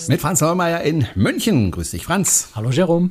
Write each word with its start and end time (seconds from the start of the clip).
Kreuzfahrt-Podcast. 0.00 0.08
Mit 0.08 0.20
Franz 0.20 0.40
Neumeier 0.40 0.80
in 0.82 1.06
München. 1.14 1.70
Grüß 1.70 1.90
dich, 1.90 2.04
Franz. 2.04 2.50
Hallo, 2.54 2.70
Jerome 2.70 3.10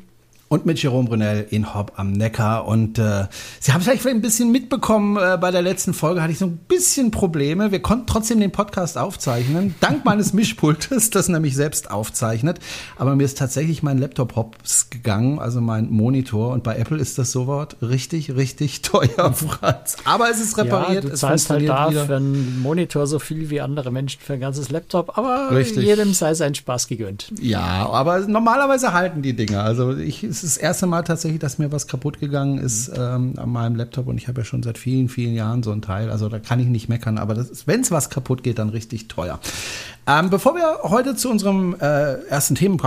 und 0.50 0.66
mit 0.66 0.82
Jerome 0.82 1.08
Brunel 1.08 1.46
in 1.52 1.74
Hopp 1.74 1.94
am 1.96 2.12
Neckar. 2.12 2.68
Und 2.68 2.98
äh, 2.98 3.28
Sie 3.60 3.72
haben 3.72 3.82
vielleicht 3.82 4.06
ein 4.08 4.22
bisschen 4.22 4.52
mitbekommen, 4.52 5.18
äh, 5.18 5.38
bei 5.40 5.52
der 5.52 5.62
letzten 5.62 5.94
Folge 5.94 6.22
hatte 6.22 6.32
ich 6.32 6.40
so 6.40 6.46
ein 6.46 6.58
bisschen 6.58 7.12
Probleme. 7.12 7.72
Wir 7.72 7.82
konnten 7.82 8.08
trotzdem 8.08 8.40
den 8.40 8.52
Podcast 8.52 8.98
aufzeichnen, 8.98 9.76
dank 9.80 10.06
meines 10.06 10.34
Mischpultes, 10.40 11.12
das 11.12 11.30
nämlich 11.30 11.56
selbst 11.56 11.92
aufzeichnet. 11.92 12.60
Aber 12.98 13.16
mir 13.16 13.24
ist 13.24 13.38
tatsächlich 13.38 13.84
mein 13.84 14.00
Laptop 14.00 14.36
hops 14.36 14.90
gegangen, 14.90 15.38
also 15.38 15.62
mein 15.62 15.92
Monitor. 15.92 16.52
Und 16.52 16.64
bei 16.64 16.78
Apple 16.78 16.98
ist 16.98 17.20
das 17.20 17.36
Wort 17.36 17.78
richtig, 17.82 18.36
richtig 18.36 18.82
teuer, 18.82 19.32
Franz. 19.34 19.98
Aber 20.04 20.32
es 20.32 20.42
ist 20.42 20.58
repariert. 20.58 21.04
Ja, 21.04 21.10
du 21.12 21.16
zahlst 21.16 21.50
halt 21.52 21.70
da 21.70 21.92
wieder. 21.92 22.06
für 22.08 22.16
einen 22.16 22.60
Monitor 22.60 23.06
so 23.06 23.20
viel 23.20 23.52
wie 23.52 23.62
andere 23.62 23.92
Menschen 23.92 24.20
für 24.20 24.34
ein 24.34 24.40
ganzes 24.40 24.72
Laptop. 24.72 25.16
Aber 25.16 25.52
richtig. 25.52 25.86
jedem 25.86 26.14
sei 26.14 26.34
sein 26.34 26.56
Spaß 26.56 26.88
gegönnt. 26.88 27.32
Ja, 27.40 27.88
aber 27.88 28.22
normalerweise 28.22 28.94
halten 28.94 29.22
die 29.22 29.36
Dinger. 29.36 29.64
Also 29.64 29.96
ich 29.96 30.26
ist 30.44 30.56
das 30.56 30.58
erste 30.58 30.88
Mal 30.88 31.04
tatsächlich, 31.04 31.40
dass 31.40 31.58
mir 31.58 31.72
was 31.72 31.88
kaputt 31.88 32.20
gegangen 32.20 32.58
ist 32.58 32.92
ähm, 32.96 33.34
an 33.38 33.50
meinem 33.50 33.76
Laptop 33.76 34.08
und 34.08 34.18
ich 34.18 34.28
habe 34.28 34.42
ja 34.42 34.46
schon 34.46 34.64
seit 34.64 34.78
vielen, 34.78 35.10
vielen 35.10 35.34
Jahren 35.34 35.64
so 35.64 35.72
ein 35.72 35.82
Teil. 35.82 36.10
Also 36.10 36.30
da 36.30 36.40
kann 36.40 36.60
ich 36.60 36.68
nicht 36.68 36.90
meckern, 36.90 37.18
aber 37.18 37.36
wenn 37.66 37.82
es 37.82 37.92
was 37.92 38.10
kaputt 38.10 38.44
geht, 38.44 38.60
dann 38.60 38.70
richtig 38.70 39.08
teuer. 39.08 39.40
Ähm, 40.08 40.30
bevor 40.30 40.56
wir 40.56 40.90
heute 40.90 41.16
zu 41.16 41.30
unserem 41.30 41.76
äh, 41.80 42.14
ersten 42.26 42.56
Themen 42.56 42.80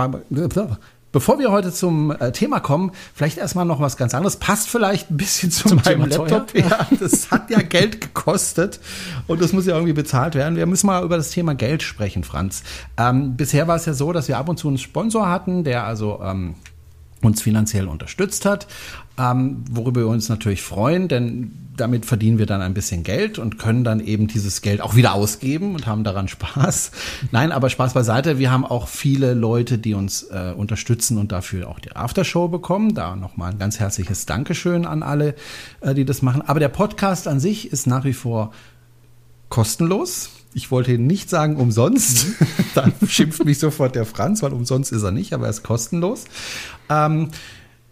Bevor 1.13 1.37
wir 1.37 1.51
heute 1.51 1.71
zum 1.71 2.09
äh, 2.09 2.31
Thema 2.31 2.59
kommen, 2.59 2.91
vielleicht 3.13 3.37
erstmal 3.37 3.65
noch 3.65 3.79
was 3.79 3.97
ganz 3.97 4.15
anderes. 4.15 4.37
Passt 4.37 4.67
vielleicht 4.67 5.11
ein 5.11 5.17
bisschen 5.17 5.51
zu 5.51 5.69
zum 5.69 5.77
meinem 5.85 6.09
Thema 6.09 6.25
Laptop. 6.27 6.55
Ja, 6.57 6.87
das 6.99 7.29
hat 7.29 7.51
ja 7.51 7.61
Geld 7.61 8.01
gekostet 8.01 8.79
und 9.27 9.39
das 9.39 9.53
muss 9.53 9.67
ja 9.67 9.75
irgendwie 9.75 9.93
bezahlt 9.93 10.33
werden. 10.33 10.55
Wir 10.55 10.65
müssen 10.65 10.87
mal 10.87 11.03
über 11.03 11.15
das 11.15 11.29
Thema 11.29 11.53
Geld 11.53 11.83
sprechen, 11.83 12.23
Franz. 12.23 12.63
Ähm, 12.97 13.37
bisher 13.37 13.67
war 13.67 13.75
es 13.75 13.85
ja 13.85 13.93
so, 13.93 14.11
dass 14.11 14.27
wir 14.27 14.39
ab 14.39 14.49
und 14.49 14.57
zu 14.57 14.67
einen 14.67 14.79
Sponsor 14.79 15.29
hatten, 15.29 15.63
der 15.63 15.83
also 15.83 16.19
ähm, 16.23 16.55
uns 17.23 17.41
finanziell 17.41 17.87
unterstützt 17.87 18.45
hat, 18.45 18.67
ähm, 19.17 19.63
worüber 19.69 20.01
wir 20.01 20.07
uns 20.07 20.29
natürlich 20.29 20.61
freuen, 20.61 21.07
denn 21.07 21.51
damit 21.75 22.05
verdienen 22.05 22.37
wir 22.37 22.45
dann 22.45 22.61
ein 22.61 22.73
bisschen 22.73 23.03
Geld 23.03 23.39
und 23.39 23.57
können 23.57 23.83
dann 23.83 23.99
eben 23.99 24.27
dieses 24.27 24.61
Geld 24.61 24.81
auch 24.81 24.95
wieder 24.95 25.13
ausgeben 25.13 25.73
und 25.73 25.87
haben 25.87 26.03
daran 26.03 26.27
Spaß. 26.27 26.91
Nein, 27.31 27.51
aber 27.51 27.69
Spaß 27.69 27.93
beiseite. 27.93 28.37
Wir 28.37 28.51
haben 28.51 28.65
auch 28.65 28.87
viele 28.87 29.33
Leute, 29.33 29.77
die 29.77 29.93
uns 29.93 30.23
äh, 30.23 30.53
unterstützen 30.55 31.17
und 31.17 31.31
dafür 31.31 31.69
auch 31.69 31.79
die 31.79 31.95
Aftershow 31.95 32.47
bekommen. 32.47 32.93
Da 32.93 33.15
nochmal 33.15 33.51
ein 33.51 33.59
ganz 33.59 33.79
herzliches 33.79 34.25
Dankeschön 34.25 34.85
an 34.85 35.03
alle, 35.03 35.35
äh, 35.81 35.93
die 35.93 36.05
das 36.05 36.21
machen. 36.21 36.41
Aber 36.41 36.59
der 36.59 36.69
Podcast 36.69 37.27
an 37.27 37.39
sich 37.39 37.71
ist 37.71 37.87
nach 37.87 38.03
wie 38.03 38.13
vor 38.13 38.51
kostenlos. 39.49 40.29
Ich 40.55 40.71
wollte 40.71 40.97
nicht 40.97 41.29
sagen 41.29 41.57
umsonst. 41.57 42.39
Mhm. 42.39 42.47
da 42.75 42.87
schimpft 43.07 43.45
mich 43.45 43.59
sofort 43.59 43.95
der 43.95 44.05
Franz, 44.05 44.43
weil 44.43 44.53
umsonst 44.53 44.91
ist 44.91 45.03
er 45.03 45.11
nicht, 45.11 45.33
aber 45.33 45.45
er 45.45 45.49
ist 45.49 45.63
kostenlos. 45.63 46.25
Ähm, 46.89 47.29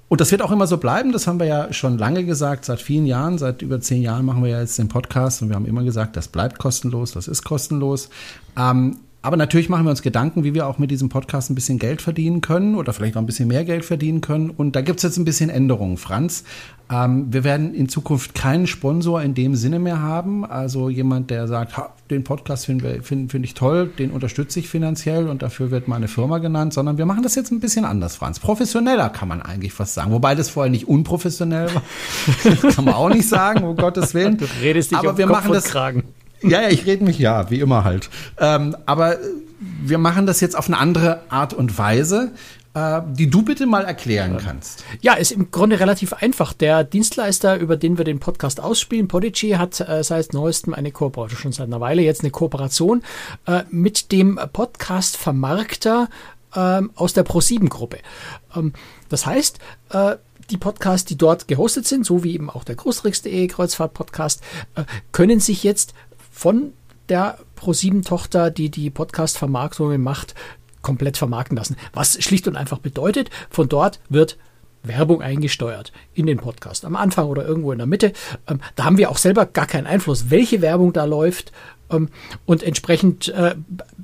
und 0.08 0.20
das 0.20 0.32
wird 0.32 0.42
auch 0.42 0.52
immer 0.52 0.68
so 0.68 0.78
bleiben. 0.78 1.14
Das 1.14 1.26
haben 1.26 1.40
wir 1.40 1.48
ja 1.48 1.72
schon 1.72 1.98
lange 1.98 2.26
gesagt, 2.26 2.66
seit 2.66 2.82
vielen 2.82 3.06
Jahren, 3.06 3.38
seit 3.38 3.62
über 3.62 3.80
zehn 3.80 4.02
Jahren 4.02 4.26
machen 4.26 4.44
wir 4.44 4.50
ja 4.50 4.60
jetzt 4.60 4.78
den 4.78 4.90
Podcast 4.90 5.42
und 5.42 5.48
wir 5.48 5.56
haben 5.56 5.66
immer 5.66 5.84
gesagt, 5.84 6.18
das 6.18 6.28
bleibt 6.28 6.60
kostenlos, 6.60 7.14
das 7.14 7.30
ist 7.30 7.44
kostenlos. 7.44 8.10
Ähm, 8.58 8.98
aber 9.24 9.38
natürlich 9.38 9.70
machen 9.70 9.86
wir 9.86 9.92
uns 9.92 10.02
Gedanken, 10.02 10.44
wie 10.44 10.56
wir 10.56 10.66
auch 10.66 10.80
mit 10.80 10.90
diesem 10.90 11.10
Podcast 11.10 11.52
ein 11.52 11.56
bisschen 11.56 11.78
Geld 11.78 12.02
verdienen 12.02 12.42
können 12.42 12.74
oder 12.74 12.92
vielleicht 12.92 13.14
noch 13.14 13.22
ein 13.22 13.28
bisschen 13.28 13.48
mehr 13.48 13.64
Geld 13.64 13.86
verdienen 13.86 14.22
können. 14.22 14.50
Und 14.50 14.76
da 14.76 14.82
gibt 14.82 14.98
es 14.98 15.04
jetzt 15.04 15.18
ein 15.18 15.26
bisschen 15.26 15.52
Änderungen, 15.52 15.98
Franz. 15.98 16.44
Ähm, 16.92 17.32
wir 17.32 17.44
werden 17.44 17.76
in 17.76 17.88
Zukunft 17.88 18.34
keinen 18.34 18.66
Sponsor 18.66 19.22
in 19.22 19.36
dem 19.36 19.56
Sinne 19.56 19.78
mehr 19.78 20.02
haben. 20.02 20.44
Also 20.44 20.90
jemand, 20.90 21.30
der 21.30 21.48
sagt, 21.48 21.74
den 22.10 22.24
Podcast 22.24 22.66
finde 22.66 23.04
find, 23.04 23.32
find 23.32 23.46
ich 23.46 23.54
toll, 23.54 23.92
den 24.00 24.10
unterstütze 24.10 24.60
ich 24.60 24.68
finanziell 24.68 25.28
und 25.30 25.44
dafür 25.44 25.70
wird 25.70 25.88
meine 25.88 26.08
Firma 26.08 26.40
genannt, 26.40 26.74
sondern 26.74 26.98
wir 26.98 27.06
machen 27.06 27.22
das 27.22 27.36
jetzt 27.36 27.52
ein 27.52 27.60
bisschen 27.60 27.86
anders, 27.86 28.16
Franz. 28.16 28.40
Professioneller 28.40 29.10
kann 29.10 29.28
man 29.28 29.44
eigentlich 29.44 29.72
fast 29.72 29.94
sagen. 29.94 30.12
Wobei 30.12 30.34
das 30.34 30.50
vorher 30.50 30.72
nicht 30.72 30.88
unprofessionell 30.88 31.70
war. 31.76 32.72
kann 32.72 32.86
man 32.86 32.96
auch 32.96 33.10
nicht 33.10 33.30
sagen, 33.30 33.66
um 33.66 33.76
Gottes 33.76 34.16
Willen. 34.16 34.38
Du 34.38 34.46
redest 34.64 34.90
dich 34.90 34.98
Aber 34.98 35.16
wir 35.16 35.28
Kopf 35.28 35.36
machen 35.36 35.54
das, 35.54 35.66
Kragen. 35.66 36.04
Ja, 36.44 36.62
ja, 36.62 36.70
ich 36.70 36.86
rede 36.86 37.04
mich 37.04 37.20
ja, 37.20 37.50
wie 37.50 37.60
immer 37.60 37.84
halt. 37.84 38.10
Ähm, 38.38 38.76
aber 38.86 39.18
wir 39.60 39.98
machen 39.98 40.26
das 40.26 40.42
jetzt 40.42 40.58
auf 40.58 40.68
eine 40.68 40.78
andere 40.78 41.22
Art 41.30 41.54
und 41.54 41.78
Weise, 41.78 42.32
äh, 42.74 43.02
die 43.06 43.30
du 43.30 43.44
bitte 43.44 43.66
mal 43.66 43.86
erklären 43.86 44.38
kannst. 44.38 44.84
Ja, 45.02 45.14
ist 45.14 45.32
im 45.32 45.52
Grunde 45.52 45.80
relativ 45.80 46.14
einfach. 46.14 46.54
Der 46.54 46.84
Dienstleister, 46.84 47.58
über 47.58 47.78
den 47.78 47.98
wir 47.98 48.06
den 48.06 48.20
Podcast 48.20 48.60
ausspielen, 48.60 49.08
Podigy, 49.08 49.52
hat 49.52 49.80
äh, 49.82 50.04
seit 50.04 50.34
neuestem 50.34 50.74
eine 50.74 50.92
Kooperation, 50.92 51.40
schon 51.40 51.52
seit 51.52 51.68
einer 51.68 51.82
Weile 51.82 52.02
jetzt 52.02 52.22
eine 52.22 52.32
Kooperation 52.32 53.04
äh, 53.46 53.64
mit 53.70 54.12
dem 54.12 54.40
Podcast-Vermarkter 54.52 56.10
ähm, 56.56 56.92
aus 56.96 57.14
der 57.14 57.26
Pro7-Gruppe. 57.26 58.00
Ähm, 58.56 58.74
das 59.10 59.26
heißt, 59.26 59.60
äh, 59.90 60.16
die 60.50 60.58
Podcasts, 60.58 61.06
die 61.06 61.18
dort 61.18 61.48
gehostet 61.48 61.88
sind, 61.88 62.06
so 62.06 62.24
wie 62.24 62.34
eben 62.34 62.50
auch 62.50 62.64
der 62.64 62.76
Großrix.de 62.76 63.48
Kreuzfahrt-Podcast, 63.48 64.42
äh, 64.76 64.84
können 65.12 65.40
sich 65.40 65.64
jetzt 65.64 65.94
von 66.42 66.74
der 67.08 67.38
Pro7-Tochter, 67.56 68.50
die 68.50 68.72
die 68.72 68.90
Podcast-Vermarktungen 68.90 70.02
macht, 70.02 70.34
komplett 70.82 71.16
vermarkten 71.16 71.56
lassen. 71.56 71.76
Was 71.94 72.20
schlicht 72.24 72.48
und 72.48 72.56
einfach 72.56 72.80
bedeutet, 72.80 73.30
von 73.52 73.70
dort 73.70 74.00
wird 74.10 74.40
Werbung 74.82 75.22
eingesteuert 75.22 75.92
in 76.16 76.26
den 76.26 76.40
Podcast. 76.40 76.84
Am 76.84 76.96
Anfang 76.96 77.28
oder 77.28 77.46
irgendwo 77.46 77.72
in 77.72 77.78
der 77.78 77.86
Mitte. 77.86 78.14
Ähm, 78.48 78.60
da 78.76 78.86
haben 78.86 78.98
wir 78.98 79.12
auch 79.12 79.20
selber 79.20 79.46
gar 79.46 79.68
keinen 79.68 79.86
Einfluss, 79.86 80.32
welche 80.32 80.62
Werbung 80.64 80.94
da 80.94 81.06
läuft. 81.06 81.52
Ähm, 81.92 82.10
und 82.46 82.64
entsprechend, 82.64 83.30
äh, 83.30 83.56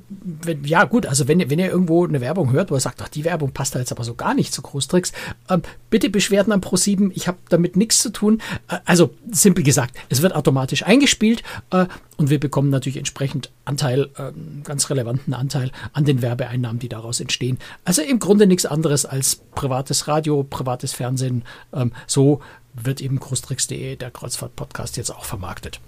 wenn, 0.08 0.64
ja 0.64 0.84
gut, 0.84 1.06
also 1.06 1.28
wenn, 1.28 1.50
wenn 1.50 1.58
ihr 1.58 1.70
irgendwo 1.70 2.06
eine 2.06 2.20
Werbung 2.20 2.52
hört, 2.52 2.70
wo 2.70 2.74
ihr 2.74 2.80
sagt, 2.80 3.00
ach, 3.02 3.08
die 3.08 3.24
Werbung 3.24 3.52
passt 3.52 3.74
da 3.74 3.78
jetzt 3.78 3.92
aber 3.92 4.04
so 4.04 4.14
gar 4.14 4.34
nicht 4.34 4.52
zu 4.52 4.62
Großtricks, 4.62 5.12
ähm, 5.48 5.62
bitte 5.90 6.10
Beschwerden 6.10 6.52
an 6.52 6.60
Pro7, 6.60 7.10
ich 7.14 7.28
habe 7.28 7.38
damit 7.48 7.76
nichts 7.76 8.00
zu 8.00 8.10
tun. 8.10 8.40
Äh, 8.68 8.78
also 8.84 9.14
simpel 9.30 9.64
gesagt, 9.64 9.96
es 10.08 10.22
wird 10.22 10.34
automatisch 10.34 10.84
eingespielt 10.84 11.42
äh, 11.70 11.86
und 12.16 12.30
wir 12.30 12.40
bekommen 12.40 12.70
natürlich 12.70 12.96
entsprechend 12.96 13.50
Anteil, 13.64 14.10
äh, 14.16 14.32
ganz 14.64 14.90
relevanten 14.90 15.34
Anteil 15.34 15.70
an 15.92 16.04
den 16.04 16.22
Werbeeinnahmen, 16.22 16.78
die 16.78 16.88
daraus 16.88 17.20
entstehen. 17.20 17.58
Also 17.84 18.02
im 18.02 18.18
Grunde 18.18 18.46
nichts 18.46 18.66
anderes 18.66 19.06
als 19.06 19.36
privates 19.54 20.08
Radio, 20.08 20.42
privates 20.42 20.92
Fernsehen. 20.92 21.44
Ähm, 21.72 21.92
so 22.06 22.40
wird 22.74 23.00
eben 23.00 23.18
Großtricks.de, 23.18 23.96
der 23.96 24.10
Kreuzfahrt-Podcast, 24.10 24.96
jetzt 24.96 25.10
auch 25.10 25.24
vermarktet. 25.24 25.80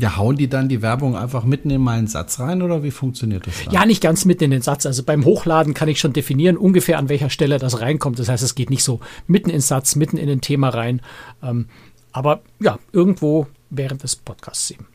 Ja, 0.00 0.16
hauen 0.16 0.36
die 0.36 0.48
dann 0.48 0.68
die 0.68 0.80
Werbung 0.80 1.14
einfach 1.14 1.44
mitten 1.44 1.68
in 1.68 1.82
meinen 1.82 2.06
Satz 2.06 2.40
rein 2.40 2.62
oder 2.62 2.82
wie 2.82 2.90
funktioniert 2.90 3.46
das 3.46 3.64
dann? 3.64 3.74
Ja, 3.74 3.84
nicht 3.84 4.02
ganz 4.02 4.24
mitten 4.24 4.44
in 4.44 4.50
den 4.50 4.62
Satz. 4.62 4.86
Also 4.86 5.02
beim 5.02 5.24
Hochladen 5.24 5.74
kann 5.74 5.88
ich 5.88 6.00
schon 6.00 6.14
definieren, 6.14 6.56
ungefähr 6.56 6.98
an 6.98 7.08
welcher 7.08 7.28
Stelle 7.28 7.58
das 7.58 7.80
reinkommt. 7.80 8.18
Das 8.18 8.28
heißt, 8.28 8.42
es 8.42 8.54
geht 8.54 8.70
nicht 8.70 8.82
so 8.82 9.00
mitten 9.26 9.50
ins 9.50 9.68
Satz, 9.68 9.96
mitten 9.96 10.16
in 10.16 10.30
ein 10.30 10.40
Thema 10.40 10.70
rein. 10.70 11.02
Ähm, 11.42 11.66
aber 12.12 12.40
ja, 12.60 12.78
irgendwo 12.92 13.46
während 13.68 14.02
des 14.02 14.16
Podcasts 14.16 14.70
eben. 14.70 14.86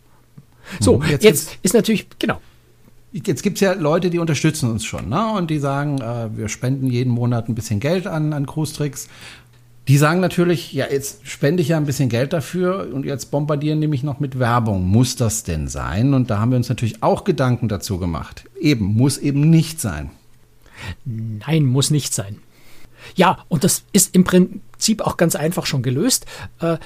So, 0.79 1.01
hm, 1.01 1.09
jetzt, 1.11 1.23
jetzt 1.23 1.57
ist 1.61 1.73
natürlich, 1.73 2.07
genau. 2.17 2.41
Jetzt 3.11 3.43
gibt 3.43 3.57
es 3.57 3.61
ja 3.61 3.73
Leute, 3.73 4.09
die 4.09 4.19
unterstützen 4.19 4.69
uns 4.69 4.83
schon, 4.83 5.07
ne? 5.07 5.31
Und 5.31 5.49
die 5.49 5.59
sagen, 5.59 6.01
äh, 6.01 6.35
wir 6.35 6.49
spenden 6.49 6.87
jeden 6.87 7.13
Monat 7.13 7.47
ein 7.47 7.55
bisschen 7.55 7.79
Geld 7.79 8.07
an, 8.07 8.33
an 8.33 8.45
Cruise 8.45 8.73
die 9.87 9.97
sagen 9.97 10.19
natürlich, 10.19 10.73
ja, 10.73 10.87
jetzt 10.89 11.27
spende 11.27 11.61
ich 11.61 11.69
ja 11.69 11.77
ein 11.77 11.85
bisschen 11.85 12.09
Geld 12.09 12.33
dafür 12.33 12.89
und 12.91 13.05
jetzt 13.05 13.29
bombardieren 13.29 13.81
die 13.81 13.87
mich 13.87 14.01
noch 14.03 14.19
mit 14.19 14.39
Werbung. 14.39 14.87
Muss 14.87 15.15
das 15.15 15.43
denn 15.43 15.67
sein? 15.67 16.13
Und 16.13 16.29
da 16.29 16.39
haben 16.39 16.51
wir 16.51 16.57
uns 16.57 16.69
natürlich 16.69 17.03
auch 17.03 17.23
Gedanken 17.23 17.67
dazu 17.67 17.99
gemacht. 17.99 18.45
Eben, 18.59 18.85
muss 18.85 19.19
eben 19.19 19.49
nicht 19.49 19.79
sein. 19.79 20.09
Nein, 21.05 21.65
muss 21.65 21.91
nicht 21.91 22.13
sein. 22.13 22.39
Ja, 23.15 23.45
und 23.47 23.63
das 23.63 23.83
ist 23.91 24.15
im 24.15 24.23
Prinzip 24.23 25.01
auch 25.01 25.17
ganz 25.17 25.35
einfach 25.35 25.67
schon 25.67 25.83
gelöst. 25.83 26.25
Äh, 26.59 26.77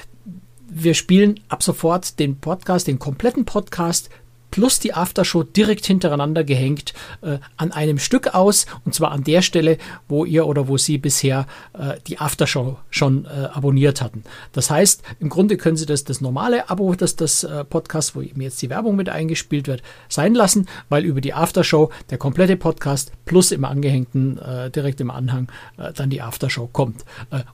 wir 0.67 0.93
spielen 0.93 1.39
ab 1.47 1.63
sofort 1.63 2.19
den 2.19 2.37
Podcast, 2.37 2.87
den 2.87 2.99
kompletten 2.99 3.45
Podcast 3.45 4.09
plus 4.51 4.79
die 4.79 4.93
Aftershow 4.93 5.43
direkt 5.43 5.85
hintereinander 5.85 6.43
gehängt 6.43 6.93
äh, 7.21 7.39
an 7.57 7.71
einem 7.71 7.99
Stück 7.99 8.33
aus 8.33 8.65
und 8.85 8.93
zwar 8.93 9.11
an 9.11 9.23
der 9.23 9.41
Stelle, 9.41 9.77
wo 10.07 10.25
ihr 10.25 10.47
oder 10.47 10.67
wo 10.67 10.77
Sie 10.77 10.97
bisher 10.97 11.45
äh, 11.73 11.95
die 12.07 12.19
Aftershow 12.19 12.77
schon 12.89 13.25
äh, 13.25 13.47
abonniert 13.51 14.01
hatten. 14.01 14.23
Das 14.53 14.69
heißt, 14.69 15.03
im 15.19 15.29
Grunde 15.29 15.57
können 15.57 15.77
Sie 15.77 15.85
das, 15.85 16.03
das 16.03 16.21
normale 16.21 16.69
Abo, 16.69 16.93
das 16.95 17.15
das 17.15 17.43
äh, 17.43 17.63
Podcast, 17.63 18.15
wo 18.15 18.21
eben 18.21 18.41
jetzt 18.41 18.61
die 18.61 18.69
Werbung 18.69 18.95
mit 18.95 19.09
eingespielt 19.09 19.67
wird, 19.67 19.83
sein 20.07 20.33
lassen, 20.35 20.67
weil 20.89 21.05
über 21.05 21.21
die 21.21 21.33
Aftershow 21.33 21.91
der 22.09 22.17
komplette 22.17 22.57
Podcast 22.57 23.11
plus 23.25 23.51
im 23.51 23.65
angehängten, 23.65 24.37
äh, 24.39 24.71
direkt 24.71 25.01
im 25.01 25.11
Anhang, 25.11 25.51
äh, 25.77 25.93
dann 25.93 26.09
die 26.09 26.21
Aftershow 26.21 26.67
kommt. 26.67 27.05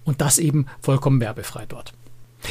und 0.03 0.21
das 0.21 0.37
eben 0.37 0.67
vollkommen 0.81 1.19
werbefrei 1.19 1.65
dort. 1.67 1.93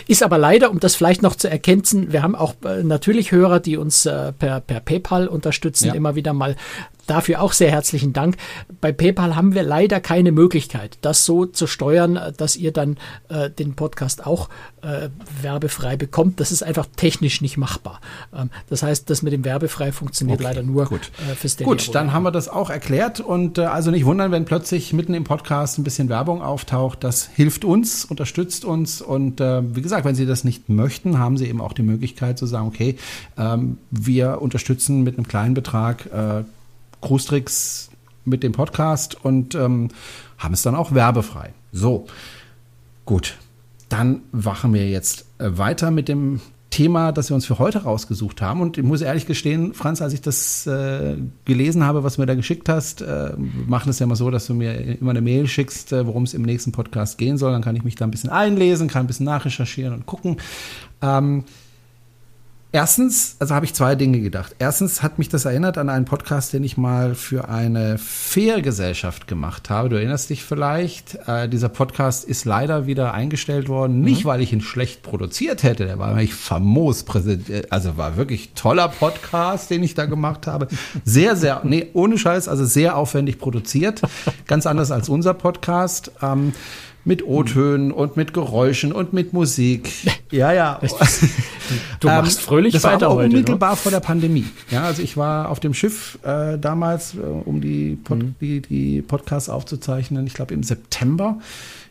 Ist 0.08 0.22
aber 0.22 0.38
leider, 0.38 0.70
um 0.70 0.80
das 0.80 0.96
vielleicht 0.96 1.22
noch 1.22 1.36
zu 1.36 1.48
erkennen, 1.48 2.12
wir 2.12 2.22
haben 2.22 2.34
auch 2.34 2.54
äh, 2.64 2.82
natürlich 2.82 3.32
Hörer, 3.32 3.60
die 3.60 3.76
uns 3.76 4.06
äh, 4.06 4.32
per, 4.32 4.60
per 4.60 4.80
PayPal 4.80 5.28
unterstützen, 5.28 5.88
ja. 5.88 5.94
immer 5.94 6.14
wieder 6.14 6.32
mal. 6.32 6.56
Dafür 7.06 7.42
auch 7.42 7.52
sehr 7.52 7.70
herzlichen 7.70 8.12
Dank. 8.12 8.36
Bei 8.80 8.92
PayPal 8.92 9.36
haben 9.36 9.54
wir 9.54 9.62
leider 9.62 10.00
keine 10.00 10.32
Möglichkeit, 10.32 10.98
das 11.00 11.24
so 11.24 11.46
zu 11.46 11.66
steuern, 11.66 12.18
dass 12.36 12.56
ihr 12.56 12.72
dann 12.72 12.96
äh, 13.28 13.50
den 13.50 13.74
Podcast 13.74 14.26
auch 14.26 14.48
äh, 14.82 15.08
werbefrei 15.42 15.96
bekommt. 15.96 16.40
Das 16.40 16.52
ist 16.52 16.62
einfach 16.62 16.86
technisch 16.96 17.40
nicht 17.40 17.56
machbar. 17.56 18.00
Ähm, 18.34 18.50
das 18.68 18.82
heißt, 18.82 19.08
das 19.10 19.22
mit 19.22 19.32
dem 19.32 19.44
werbefrei 19.44 19.92
funktioniert 19.92 20.40
okay, 20.40 20.48
leider 20.48 20.62
nur 20.62 20.86
gut. 20.86 21.10
Äh, 21.30 21.34
für 21.34 21.48
Steady. 21.48 21.64
Gut, 21.64 21.94
dann 21.94 22.12
haben 22.12 22.22
wir 22.22 22.30
das 22.30 22.48
auch 22.48 22.70
erklärt 22.70 23.20
und 23.20 23.58
äh, 23.58 23.62
also 23.62 23.90
nicht 23.90 24.04
wundern, 24.04 24.30
wenn 24.32 24.44
plötzlich 24.44 24.92
mitten 24.92 25.14
im 25.14 25.24
Podcast 25.24 25.78
ein 25.78 25.84
bisschen 25.84 26.08
Werbung 26.08 26.42
auftaucht. 26.42 27.04
Das 27.04 27.26
hilft 27.26 27.64
uns, 27.64 28.04
unterstützt 28.04 28.64
uns 28.64 29.00
und 29.00 29.40
äh, 29.40 29.62
wie 29.74 29.82
gesagt, 29.82 30.04
wenn 30.04 30.14
Sie 30.14 30.26
das 30.26 30.44
nicht 30.44 30.68
möchten, 30.68 31.18
haben 31.18 31.36
Sie 31.36 31.46
eben 31.46 31.60
auch 31.60 31.72
die 31.72 31.82
Möglichkeit 31.82 32.38
zu 32.38 32.46
sagen, 32.46 32.66
okay, 32.66 32.96
ähm, 33.38 33.78
wir 33.90 34.42
unterstützen 34.42 35.02
mit 35.02 35.16
einem 35.16 35.26
kleinen 35.26 35.54
Betrag 35.54 36.08
Großtricks 37.04 37.90
mit 38.24 38.42
dem 38.42 38.52
Podcast 38.52 39.22
und 39.24 39.54
ähm, 39.54 39.88
haben 40.38 40.54
es 40.54 40.62
dann 40.62 40.74
auch 40.74 40.92
werbefrei. 40.92 41.52
So, 41.72 42.06
gut. 43.04 43.36
Dann 43.88 44.22
wachen 44.32 44.72
wir 44.72 44.88
jetzt 44.88 45.26
äh, 45.38 45.56
weiter 45.58 45.90
mit 45.90 46.08
dem 46.08 46.40
Thema, 46.70 47.12
das 47.12 47.30
wir 47.30 47.36
uns 47.36 47.46
für 47.46 47.60
heute 47.60 47.84
rausgesucht 47.84 48.42
haben. 48.42 48.60
Und 48.60 48.78
ich 48.78 48.82
muss 48.82 49.00
ehrlich 49.00 49.26
gestehen, 49.26 49.74
Franz, 49.74 50.02
als 50.02 50.12
ich 50.12 50.22
das 50.22 50.66
äh, 50.66 51.16
gelesen 51.44 51.84
habe, 51.84 52.02
was 52.02 52.16
du 52.16 52.22
mir 52.22 52.26
da 52.26 52.34
geschickt 52.34 52.68
hast, 52.68 53.02
äh, 53.02 53.32
machen 53.36 53.90
es 53.90 54.00
ja 54.00 54.04
immer 54.04 54.16
so, 54.16 54.30
dass 54.30 54.46
du 54.46 54.54
mir 54.54 54.98
immer 54.98 55.10
eine 55.10 55.20
Mail 55.20 55.46
schickst, 55.46 55.92
äh, 55.92 56.06
worum 56.06 56.24
es 56.24 56.34
im 56.34 56.42
nächsten 56.42 56.72
Podcast 56.72 57.18
gehen 57.18 57.36
soll. 57.38 57.52
Dann 57.52 57.62
kann 57.62 57.76
ich 57.76 57.84
mich 57.84 57.94
da 57.94 58.06
ein 58.06 58.10
bisschen 58.10 58.30
einlesen, 58.30 58.88
kann 58.88 59.04
ein 59.04 59.06
bisschen 59.06 59.26
nachrecherchieren 59.26 59.94
und 59.94 60.06
gucken. 60.06 60.38
Ähm, 61.00 61.44
Erstens, 62.74 63.36
also 63.38 63.54
habe 63.54 63.66
ich 63.66 63.72
zwei 63.72 63.94
Dinge 63.94 64.18
gedacht. 64.18 64.56
Erstens 64.58 65.00
hat 65.00 65.16
mich 65.20 65.28
das 65.28 65.44
erinnert 65.44 65.78
an 65.78 65.88
einen 65.88 66.06
Podcast, 66.06 66.52
den 66.52 66.64
ich 66.64 66.76
mal 66.76 67.14
für 67.14 67.48
eine 67.48 67.98
Fährgesellschaft 67.98 69.28
gemacht 69.28 69.70
habe. 69.70 69.90
Du 69.90 69.94
erinnerst 69.94 70.28
dich 70.28 70.42
vielleicht. 70.42 71.16
Äh, 71.28 71.48
dieser 71.48 71.68
Podcast 71.68 72.24
ist 72.24 72.44
leider 72.44 72.88
wieder 72.88 73.14
eingestellt 73.14 73.68
worden. 73.68 73.98
Mhm. 73.98 74.04
Nicht, 74.04 74.24
weil 74.24 74.40
ich 74.40 74.52
ihn 74.52 74.60
schlecht 74.60 75.04
produziert 75.04 75.62
hätte. 75.62 75.86
Der 75.86 76.00
war 76.00 76.16
wirklich 76.16 76.34
famos 76.34 77.04
präsentiert. 77.04 77.70
Also 77.70 77.96
war 77.96 78.16
wirklich 78.16 78.54
toller 78.56 78.88
Podcast, 78.88 79.70
den 79.70 79.84
ich 79.84 79.94
da 79.94 80.06
gemacht 80.06 80.48
habe. 80.48 80.66
Sehr, 81.04 81.36
sehr, 81.36 81.60
nee, 81.62 81.90
ohne 81.92 82.18
Scheiß, 82.18 82.48
also 82.48 82.64
sehr 82.64 82.96
aufwendig 82.96 83.38
produziert. 83.38 84.02
Ganz 84.48 84.66
anders 84.66 84.90
als 84.90 85.08
unser 85.08 85.34
Podcast. 85.34 86.10
Ähm, 86.20 86.52
mit 87.04 87.26
O-Tönen 87.26 87.92
und 87.92 88.16
mit 88.16 88.32
Geräuschen 88.32 88.92
und 88.92 89.12
mit 89.12 89.32
Musik. 89.32 89.90
Ja, 90.30 90.52
ja. 90.52 90.80
Du 92.00 92.08
machst 92.08 92.40
ähm, 92.40 92.44
fröhlich 92.44 92.72
das 92.72 92.82
weiter 92.82 93.06
war 93.08 93.14
heute. 93.14 93.28
Unmittelbar 93.28 93.70
ne? 93.70 93.76
vor 93.76 93.92
der 93.92 94.00
Pandemie. 94.00 94.46
Ja, 94.68 94.82
also 94.82 95.00
ich 95.00 95.16
war 95.16 95.48
auf 95.48 95.60
dem 95.60 95.74
Schiff 95.74 96.18
äh, 96.24 96.58
damals, 96.58 97.14
äh, 97.14 97.18
um 97.18 97.60
die, 97.60 97.96
Pod 98.02 98.18
mhm. 98.18 98.34
die, 98.40 98.60
die 98.60 99.00
Podcasts 99.00 99.48
aufzuzeichnen. 99.48 100.26
Ich 100.26 100.34
glaube 100.34 100.52
im 100.52 100.64
September 100.64 101.38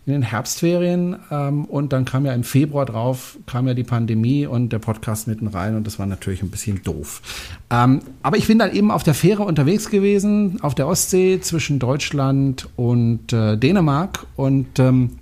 in 0.05 0.13
den 0.13 0.21
Herbstferien 0.21 1.17
ähm, 1.31 1.65
und 1.65 1.94
dann 1.94 2.03
kam 2.03 2.25
ja 2.25 2.33
im 2.33 2.44
Februar 2.44 2.85
drauf, 2.85 3.38
kam 3.45 3.67
ja 3.67 3.73
die 3.73 3.85
Pandemie 3.85 4.45
und 4.45 4.73
der 4.73 4.79
Podcast 4.79 5.27
mitten 5.27 5.47
rein 5.47 5.77
und 5.77 5.88
das 5.88 5.97
war 5.97 6.05
natürlich 6.05 6.44
ein 6.44 6.50
bisschen 6.50 6.83
doof. 6.83 7.21
Ähm, 7.69 8.01
aber 8.21 8.38
ich 8.38 8.47
bin 8.47 8.59
dann 8.59 8.73
eben 8.73 8.91
auf 8.91 9.03
der 9.03 9.13
Fähre 9.13 9.44
unterwegs 9.44 9.89
gewesen, 9.89 10.59
auf 10.61 10.75
der 10.75 10.88
Ostsee 10.88 11.39
zwischen 11.39 11.79
Deutschland 11.79 12.67
und 12.75 13.31
äh, 13.31 13.57
Dänemark 13.57 14.25
und 14.35 14.77
ähm, 14.79 15.19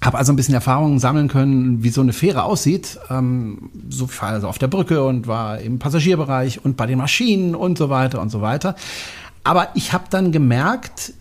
habe 0.00 0.16
also 0.16 0.32
ein 0.32 0.36
bisschen 0.36 0.54
Erfahrungen 0.54 1.00
sammeln 1.00 1.26
können, 1.26 1.82
wie 1.82 1.90
so 1.90 2.00
eine 2.00 2.12
Fähre 2.12 2.44
aussieht. 2.44 3.00
Ähm, 3.10 3.70
so 3.90 4.08
ich 4.10 4.22
war 4.22 4.28
also 4.28 4.46
auf 4.46 4.58
der 4.58 4.68
Brücke 4.68 5.04
und 5.04 5.26
war 5.26 5.58
im 5.58 5.80
Passagierbereich 5.80 6.64
und 6.64 6.76
bei 6.76 6.86
den 6.86 6.98
Maschinen 6.98 7.56
und 7.56 7.76
so 7.76 7.90
weiter 7.90 8.20
und 8.20 8.30
so 8.30 8.40
weiter. 8.40 8.76
Aber 9.42 9.70
ich 9.74 9.92
habe 9.92 10.04
dann 10.08 10.30
gemerkt, 10.30 11.14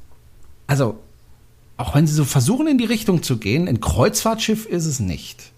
also 0.68 1.00
auch 1.78 1.96
wenn 1.96 2.08
sie 2.08 2.14
so 2.14 2.26
versuchen, 2.26 2.68
in 2.68 2.78
die 2.78 2.86
Richtung 2.86 3.24
zu 3.24 3.38
gehen, 3.38 3.68
ein 3.68 3.80
Kreuzfahrtschiff 3.80 4.66
ist 4.66 4.86
es 4.86 5.00
nicht. 5.00 5.52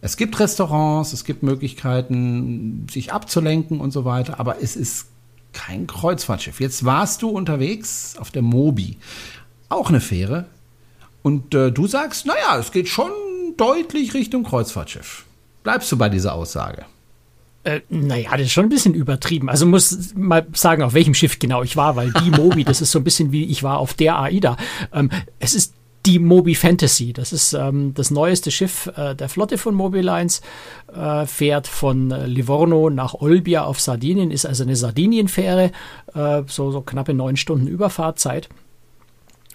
Es 0.00 0.16
gibt 0.16 0.38
Restaurants, 0.38 1.12
es 1.12 1.24
gibt 1.24 1.42
Möglichkeiten, 1.42 2.86
sich 2.90 3.12
abzulenken 3.12 3.80
und 3.80 3.90
so 3.90 4.04
weiter, 4.04 4.38
aber 4.38 4.62
es 4.62 4.76
ist 4.76 5.06
kein 5.52 5.86
Kreuzfahrtschiff. 5.86 6.60
Jetzt 6.60 6.84
warst 6.84 7.22
du 7.22 7.30
unterwegs 7.30 8.16
auf 8.18 8.30
der 8.30 8.42
Mobi, 8.42 8.98
auch 9.68 9.88
eine 9.88 10.00
Fähre, 10.00 10.46
und 11.22 11.54
äh, 11.54 11.72
du 11.72 11.86
sagst, 11.86 12.26
naja, 12.26 12.58
es 12.58 12.70
geht 12.70 12.86
schon 12.86 13.10
deutlich 13.56 14.12
Richtung 14.12 14.44
Kreuzfahrtschiff. 14.44 15.24
Bleibst 15.62 15.90
du 15.90 15.96
bei 15.96 16.10
dieser 16.10 16.34
Aussage? 16.34 16.84
Äh, 17.64 17.80
naja, 17.88 18.30
das 18.32 18.42
ist 18.42 18.52
schon 18.52 18.66
ein 18.66 18.70
bisschen 18.70 18.94
übertrieben. 18.94 19.48
Also 19.48 19.66
muss 19.66 20.14
mal 20.14 20.46
sagen, 20.52 20.82
auf 20.82 20.94
welchem 20.94 21.14
Schiff 21.14 21.38
genau 21.38 21.62
ich 21.62 21.76
war, 21.76 21.96
weil 21.96 22.12
die 22.12 22.30
Mobi, 22.30 22.62
das 22.64 22.80
ist 22.80 22.92
so 22.92 22.98
ein 22.98 23.04
bisschen 23.04 23.32
wie 23.32 23.44
ich 23.44 23.62
war 23.62 23.78
auf 23.78 23.94
der 23.94 24.18
AIDA. 24.18 24.56
Ähm, 24.92 25.10
es 25.38 25.54
ist 25.54 25.74
die 26.06 26.18
Mobi 26.18 26.54
Fantasy. 26.54 27.12
Das 27.12 27.32
ist 27.32 27.54
ähm, 27.54 27.94
das 27.94 28.10
neueste 28.10 28.50
Schiff 28.50 28.90
äh, 28.96 29.14
der 29.14 29.28
Flotte 29.28 29.56
von 29.56 29.74
Mobi 29.74 30.02
Lines. 30.02 30.42
Äh, 30.94 31.26
fährt 31.26 31.66
von 31.66 32.10
äh, 32.10 32.26
Livorno 32.26 32.90
nach 32.90 33.14
Olbia 33.14 33.64
auf 33.64 33.80
Sardinien, 33.80 34.30
ist 34.30 34.44
also 34.44 34.64
eine 34.64 34.76
Sardinienfähre, 34.76 35.72
äh, 36.14 36.42
so, 36.46 36.70
so 36.70 36.82
knappe 36.82 37.14
neun 37.14 37.36
Stunden 37.36 37.66
Überfahrtzeit. 37.66 38.48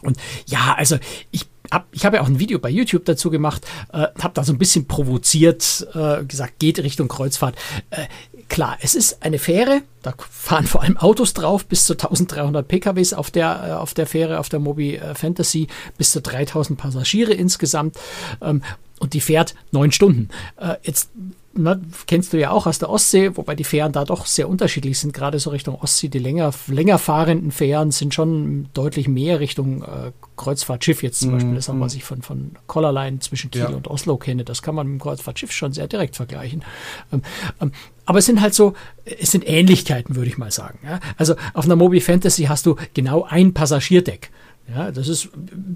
Und 0.01 0.17
ja, 0.47 0.73
also 0.75 0.97
ich 1.31 1.45
hab, 1.71 1.87
ich 1.91 2.05
habe 2.05 2.17
ja 2.17 2.23
auch 2.23 2.27
ein 2.27 2.39
Video 2.39 2.59
bei 2.59 2.69
YouTube 2.69 3.05
dazu 3.05 3.29
gemacht, 3.29 3.65
äh, 3.93 4.07
habe 4.21 4.33
da 4.33 4.43
so 4.43 4.53
ein 4.53 4.57
bisschen 4.57 4.87
provoziert, 4.87 5.87
äh, 5.93 6.23
gesagt, 6.23 6.59
geht 6.59 6.79
Richtung 6.79 7.07
Kreuzfahrt. 7.07 7.55
Äh, 7.89 8.07
klar, 8.47 8.77
es 8.81 8.95
ist 8.95 9.23
eine 9.23 9.39
Fähre, 9.39 9.81
da 10.01 10.13
fahren 10.29 10.65
vor 10.65 10.81
allem 10.81 10.97
Autos 10.97 11.33
drauf, 11.33 11.65
bis 11.65 11.85
zu 11.85 11.93
1300 11.93 12.67
PKWs 12.67 13.13
auf 13.13 13.31
der, 13.31 13.63
äh, 13.67 13.71
auf 13.73 13.93
der 13.93 14.07
Fähre, 14.07 14.39
auf 14.39 14.49
der 14.49 14.59
Mobi 14.59 14.95
äh, 14.95 15.15
Fantasy, 15.15 15.67
bis 15.97 16.11
zu 16.11 16.21
3000 16.21 16.79
Passagiere 16.79 17.33
insgesamt. 17.33 17.97
Ähm, 18.41 18.61
und 18.99 19.13
die 19.13 19.21
fährt 19.21 19.55
neun 19.71 19.91
Stunden. 19.91 20.29
Äh, 20.57 20.75
jetzt 20.83 21.09
ne, 21.53 21.81
kennst 22.07 22.33
du 22.33 22.39
ja 22.39 22.51
auch 22.51 22.67
aus 22.67 22.79
der 22.79 22.89
Ostsee, 22.89 23.35
wobei 23.35 23.55
die 23.55 23.63
Fähren 23.63 23.91
da 23.91 24.05
doch 24.05 24.25
sehr 24.25 24.49
unterschiedlich 24.49 24.99
sind, 24.99 25.13
gerade 25.13 25.39
so 25.39 25.49
Richtung 25.49 25.75
Ostsee. 25.75 26.07
Die 26.07 26.19
länger, 26.19 26.51
länger 26.67 26.97
fahrenden 26.97 27.51
Fähren 27.51 27.91
sind 27.91 28.13
schon 28.13 28.69
deutlich 28.73 29.07
mehr 29.07 29.39
Richtung 29.39 29.83
äh, 29.83 30.11
Kreuzfahrtschiff. 30.37 31.03
Jetzt 31.03 31.19
zum 31.19 31.31
mm, 31.31 31.33
Beispiel 31.33 31.55
das, 31.55 31.67
mm. 31.67 31.79
was 31.79 31.95
ich 31.95 32.03
von, 32.03 32.21
von 32.21 32.51
Collarline 32.67 33.19
zwischen 33.19 33.51
Kiel 33.51 33.61
ja. 33.61 33.69
und 33.69 33.87
Oslo 33.87 34.17
kenne, 34.17 34.43
das 34.43 34.61
kann 34.61 34.75
man 34.75 34.87
mit 34.87 34.99
dem 34.99 35.03
Kreuzfahrtschiff 35.03 35.51
schon 35.51 35.73
sehr 35.73 35.87
direkt 35.87 36.15
vergleichen. 36.15 36.63
Ähm, 37.11 37.21
ähm, 37.61 37.71
aber 38.05 38.19
es 38.19 38.25
sind 38.25 38.41
halt 38.41 38.55
so, 38.55 38.73
es 39.05 39.31
sind 39.31 39.47
Ähnlichkeiten, 39.47 40.15
würde 40.15 40.29
ich 40.29 40.37
mal 40.37 40.51
sagen. 40.51 40.79
Ja? 40.83 40.99
Also 41.17 41.35
auf 41.53 41.65
einer 41.65 41.75
Mobi 41.75 42.01
Fantasy 42.01 42.45
hast 42.45 42.65
du 42.65 42.75
genau 42.93 43.23
ein 43.23 43.53
Passagierdeck. 43.53 44.31
Ja, 44.73 44.91
das 44.91 45.07
ist, 45.07 45.29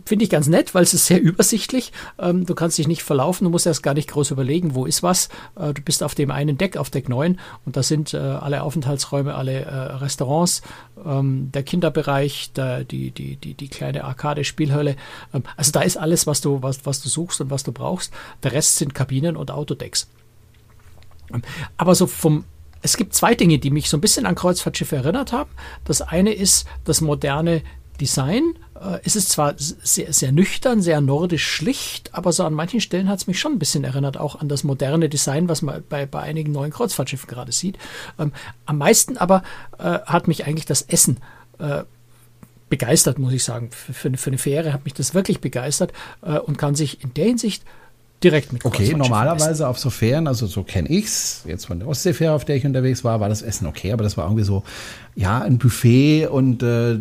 finde 0.05 0.23
ich 0.23 0.29
ganz 0.29 0.47
nett, 0.47 0.75
weil 0.75 0.83
es 0.83 0.93
ist 0.93 1.07
sehr 1.07 1.21
übersichtlich. 1.21 1.91
Ähm, 2.19 2.45
du 2.45 2.53
kannst 2.53 2.77
dich 2.77 2.87
nicht 2.87 3.01
verlaufen, 3.01 3.45
du 3.45 3.49
musst 3.49 3.65
erst 3.65 3.81
gar 3.81 3.95
nicht 3.95 4.09
groß 4.09 4.31
überlegen, 4.31 4.75
wo 4.75 4.85
ist 4.85 5.01
was. 5.01 5.29
Äh, 5.55 5.73
du 5.73 5.81
bist 5.81 6.03
auf 6.03 6.13
dem 6.13 6.29
einen 6.29 6.57
Deck, 6.57 6.77
auf 6.77 6.91
Deck 6.91 7.09
9 7.09 7.39
und 7.65 7.75
da 7.75 7.81
sind 7.81 8.13
äh, 8.13 8.17
alle 8.17 8.61
Aufenthaltsräume, 8.61 9.33
alle 9.33 9.61
äh, 9.61 9.75
Restaurants, 9.95 10.61
ähm, 11.03 11.51
der 11.51 11.63
Kinderbereich, 11.63 12.51
der, 12.53 12.83
die, 12.83 13.09
die, 13.09 13.35
die, 13.37 13.55
die 13.55 13.67
kleine 13.67 14.03
Arcade-Spielhölle. 14.03 14.95
Ähm, 15.33 15.43
also 15.57 15.71
da 15.71 15.81
ist 15.81 15.97
alles, 15.97 16.27
was 16.27 16.41
du, 16.41 16.61
was, 16.61 16.85
was 16.85 17.01
du 17.01 17.09
suchst 17.09 17.41
und 17.41 17.49
was 17.49 17.63
du 17.63 17.71
brauchst. 17.71 18.13
Der 18.43 18.51
Rest 18.51 18.75
sind 18.75 18.93
Kabinen 18.93 19.35
und 19.35 19.49
Autodecks. 19.49 20.07
Ähm, 21.33 21.41
aber 21.77 21.95
so 21.95 22.05
vom 22.05 22.45
es 22.85 22.97
gibt 22.97 23.15
zwei 23.15 23.33
Dinge, 23.33 23.59
die 23.59 23.71
mich 23.71 23.89
so 23.89 23.95
ein 23.95 24.01
bisschen 24.01 24.25
an 24.25 24.35
Kreuzfahrtschiffe 24.35 24.97
erinnert 24.97 25.31
haben. 25.31 25.49
Das 25.85 26.01
eine 26.01 26.33
ist 26.33 26.67
das 26.83 26.99
moderne 26.99 27.61
Design 28.01 28.55
es 29.03 29.15
ist 29.15 29.29
zwar 29.29 29.53
sehr, 29.57 30.11
sehr 30.11 30.31
nüchtern, 30.31 30.81
sehr 30.81 30.99
nordisch 31.01 31.47
schlicht, 31.47 32.13
aber 32.13 32.31
so 32.31 32.43
an 32.43 32.53
manchen 32.53 32.81
Stellen 32.81 33.07
hat 33.07 33.19
es 33.19 33.27
mich 33.27 33.39
schon 33.39 33.53
ein 33.53 33.59
bisschen 33.59 33.83
erinnert, 33.83 34.17
auch 34.17 34.39
an 34.39 34.49
das 34.49 34.63
moderne 34.63 35.09
Design, 35.09 35.47
was 35.47 35.61
man 35.61 35.83
bei, 35.87 36.05
bei 36.05 36.19
einigen 36.19 36.51
neuen 36.51 36.71
Kreuzfahrtschiffen 36.71 37.29
gerade 37.29 37.51
sieht. 37.51 37.77
Ähm, 38.19 38.33
am 38.65 38.77
meisten 38.77 39.17
aber 39.17 39.43
äh, 39.77 39.99
hat 39.99 40.27
mich 40.27 40.45
eigentlich 40.45 40.65
das 40.65 40.81
Essen 40.81 41.17
äh, 41.59 41.83
begeistert, 42.69 43.19
muss 43.19 43.33
ich 43.33 43.43
sagen. 43.43 43.69
Für, 43.71 43.93
für, 43.93 44.17
für, 44.17 44.29
eine 44.31 44.37
Fähre 44.37 44.73
hat 44.73 44.85
mich 44.85 44.93
das 44.93 45.13
wirklich 45.13 45.39
begeistert 45.39 45.93
äh, 46.21 46.39
und 46.39 46.57
kann 46.57 46.75
sich 46.75 47.03
in 47.03 47.13
der 47.13 47.25
Hinsicht 47.25 47.63
direkt 48.23 48.53
mit 48.53 48.65
Okay, 48.65 48.93
normalerweise 48.95 49.67
auf 49.67 49.77
so 49.77 49.89
Fähren, 49.89 50.27
also 50.27 50.47
so 50.47 50.63
kenne 50.63 50.89
ich's. 50.89 51.43
Jetzt 51.45 51.65
von 51.65 51.79
der 51.79 51.87
Ostseefähre, 51.87 52.33
auf 52.33 52.45
der 52.45 52.55
ich 52.55 52.65
unterwegs 52.65 53.03
war, 53.03 53.19
war 53.19 53.29
das 53.29 53.41
Essen 53.41 53.67
okay, 53.67 53.91
aber 53.91 54.03
das 54.03 54.17
war 54.17 54.25
irgendwie 54.25 54.43
so, 54.43 54.63
ja, 55.15 55.39
ein 55.41 55.57
Buffet 55.57 56.27
und 56.27 56.63
äh, 56.63 56.99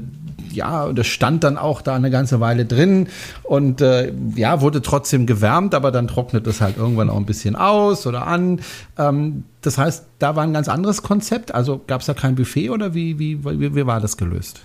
ja, 0.51 0.85
und 0.85 0.99
das 0.99 1.07
stand 1.07 1.45
dann 1.45 1.57
auch 1.57 1.83
da 1.83 1.95
eine 1.95 2.11
ganze 2.11 2.41
Weile 2.41 2.67
drin 2.67 3.09
und 3.43 3.81
äh, 3.81 4.13
ja, 4.37 4.61
wurde 4.61 4.83
trotzdem 4.83 5.27
gewärmt, 5.27 5.75
aber 5.75 5.91
dann 5.91 6.09
trocknet 6.09 6.47
es 6.47 6.61
halt 6.61 6.77
irgendwann 6.77 7.09
auch 7.09 7.17
ein 7.17 7.27
bisschen 7.27 7.57
aus 7.57 8.07
oder 8.07 8.27
an. 8.27 8.61
Ähm, 8.99 9.45
das 9.63 9.79
heißt, 9.79 10.07
da 10.19 10.37
war 10.37 10.43
ein 10.43 10.53
ganz 10.53 10.69
anderes 10.69 11.03
Konzept. 11.03 11.55
Also 11.55 11.81
gab 11.87 12.01
es 12.01 12.07
da 12.07 12.15
kein 12.15 12.35
Buffet 12.35 12.71
oder 12.71 12.95
wie, 12.95 13.19
wie, 13.19 13.45
wie, 13.45 13.75
wie 13.75 13.87
war 13.87 14.01
das 14.01 14.17
gelöst? 14.17 14.61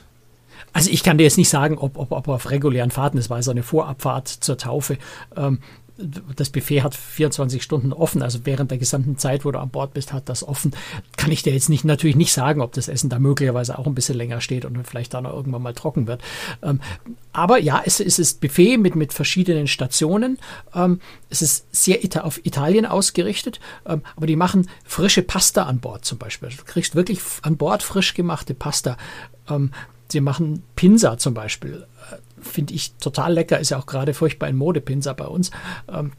Also 0.73 0.91
ich 0.91 1.03
kann 1.03 1.17
dir 1.17 1.23
jetzt 1.23 1.37
nicht 1.37 1.49
sagen, 1.49 1.77
ob, 1.77 1.97
ob, 1.97 2.11
ob 2.11 2.27
auf 2.27 2.49
regulären 2.49 2.91
Fahrten, 2.91 3.17
es 3.17 3.29
war 3.29 3.41
so 3.41 3.51
eine 3.51 3.63
Vorabfahrt 3.63 4.27
zur 4.27 4.57
Taufe. 4.57 4.97
Ähm, 5.35 5.59
das 5.97 6.49
Buffet 6.49 6.83
hat 6.83 6.95
24 6.95 7.63
Stunden 7.63 7.91
offen, 7.91 8.21
also 8.21 8.45
während 8.45 8.71
der 8.71 8.77
gesamten 8.77 9.17
Zeit, 9.17 9.45
wo 9.45 9.51
du 9.51 9.59
an 9.59 9.69
Bord 9.69 9.93
bist, 9.93 10.13
hat 10.13 10.29
das 10.29 10.47
offen. 10.47 10.75
Kann 11.15 11.31
ich 11.31 11.43
dir 11.43 11.53
jetzt 11.53 11.69
nicht 11.69 11.85
natürlich 11.85 12.15
nicht 12.15 12.33
sagen, 12.33 12.61
ob 12.61 12.73
das 12.73 12.87
Essen 12.87 13.09
da 13.09 13.19
möglicherweise 13.19 13.77
auch 13.77 13.87
ein 13.87 13.95
bisschen 13.95 14.15
länger 14.15 14.41
steht 14.41 14.65
und 14.65 14.87
vielleicht 14.87 15.13
dann 15.13 15.25
irgendwann 15.25 15.61
mal 15.61 15.73
trocken 15.73 16.07
wird. 16.07 16.21
Ähm, 16.61 16.79
aber 17.33 17.59
ja, 17.59 17.81
es, 17.83 17.99
es 17.99 18.19
ist 18.19 18.41
Buffet 18.41 18.77
mit, 18.77 18.95
mit 18.95 19.13
verschiedenen 19.13 19.67
Stationen. 19.67 20.37
Ähm, 20.73 21.01
es 21.29 21.41
ist 21.41 21.65
sehr 21.71 22.03
Ita 22.03 22.21
auf 22.21 22.45
Italien 22.45 22.85
ausgerichtet, 22.85 23.59
ähm, 23.85 24.01
aber 24.15 24.27
die 24.27 24.35
machen 24.35 24.69
frische 24.85 25.23
Pasta 25.23 25.63
an 25.63 25.79
Bord 25.79 26.05
zum 26.05 26.17
Beispiel. 26.17 26.49
Du 26.49 26.63
kriegst 26.63 26.95
wirklich 26.95 27.19
an 27.41 27.57
Bord 27.57 27.83
frisch 27.83 28.13
gemachte 28.13 28.53
Pasta. 28.53 28.97
Ähm, 29.49 29.71
sie 30.09 30.21
machen 30.21 30.63
Pinsa 30.75 31.17
zum 31.17 31.33
Beispiel 31.33 31.85
finde 32.47 32.73
ich 32.73 32.93
total 32.95 33.33
lecker, 33.33 33.59
ist 33.59 33.69
ja 33.69 33.79
auch 33.79 33.85
gerade 33.85 34.13
furchtbar 34.13 34.47
in 34.49 34.55
Mode, 34.55 34.81
Pinsa 34.81 35.13
bei 35.13 35.25
uns. 35.25 35.51
Ähm, 35.91 36.11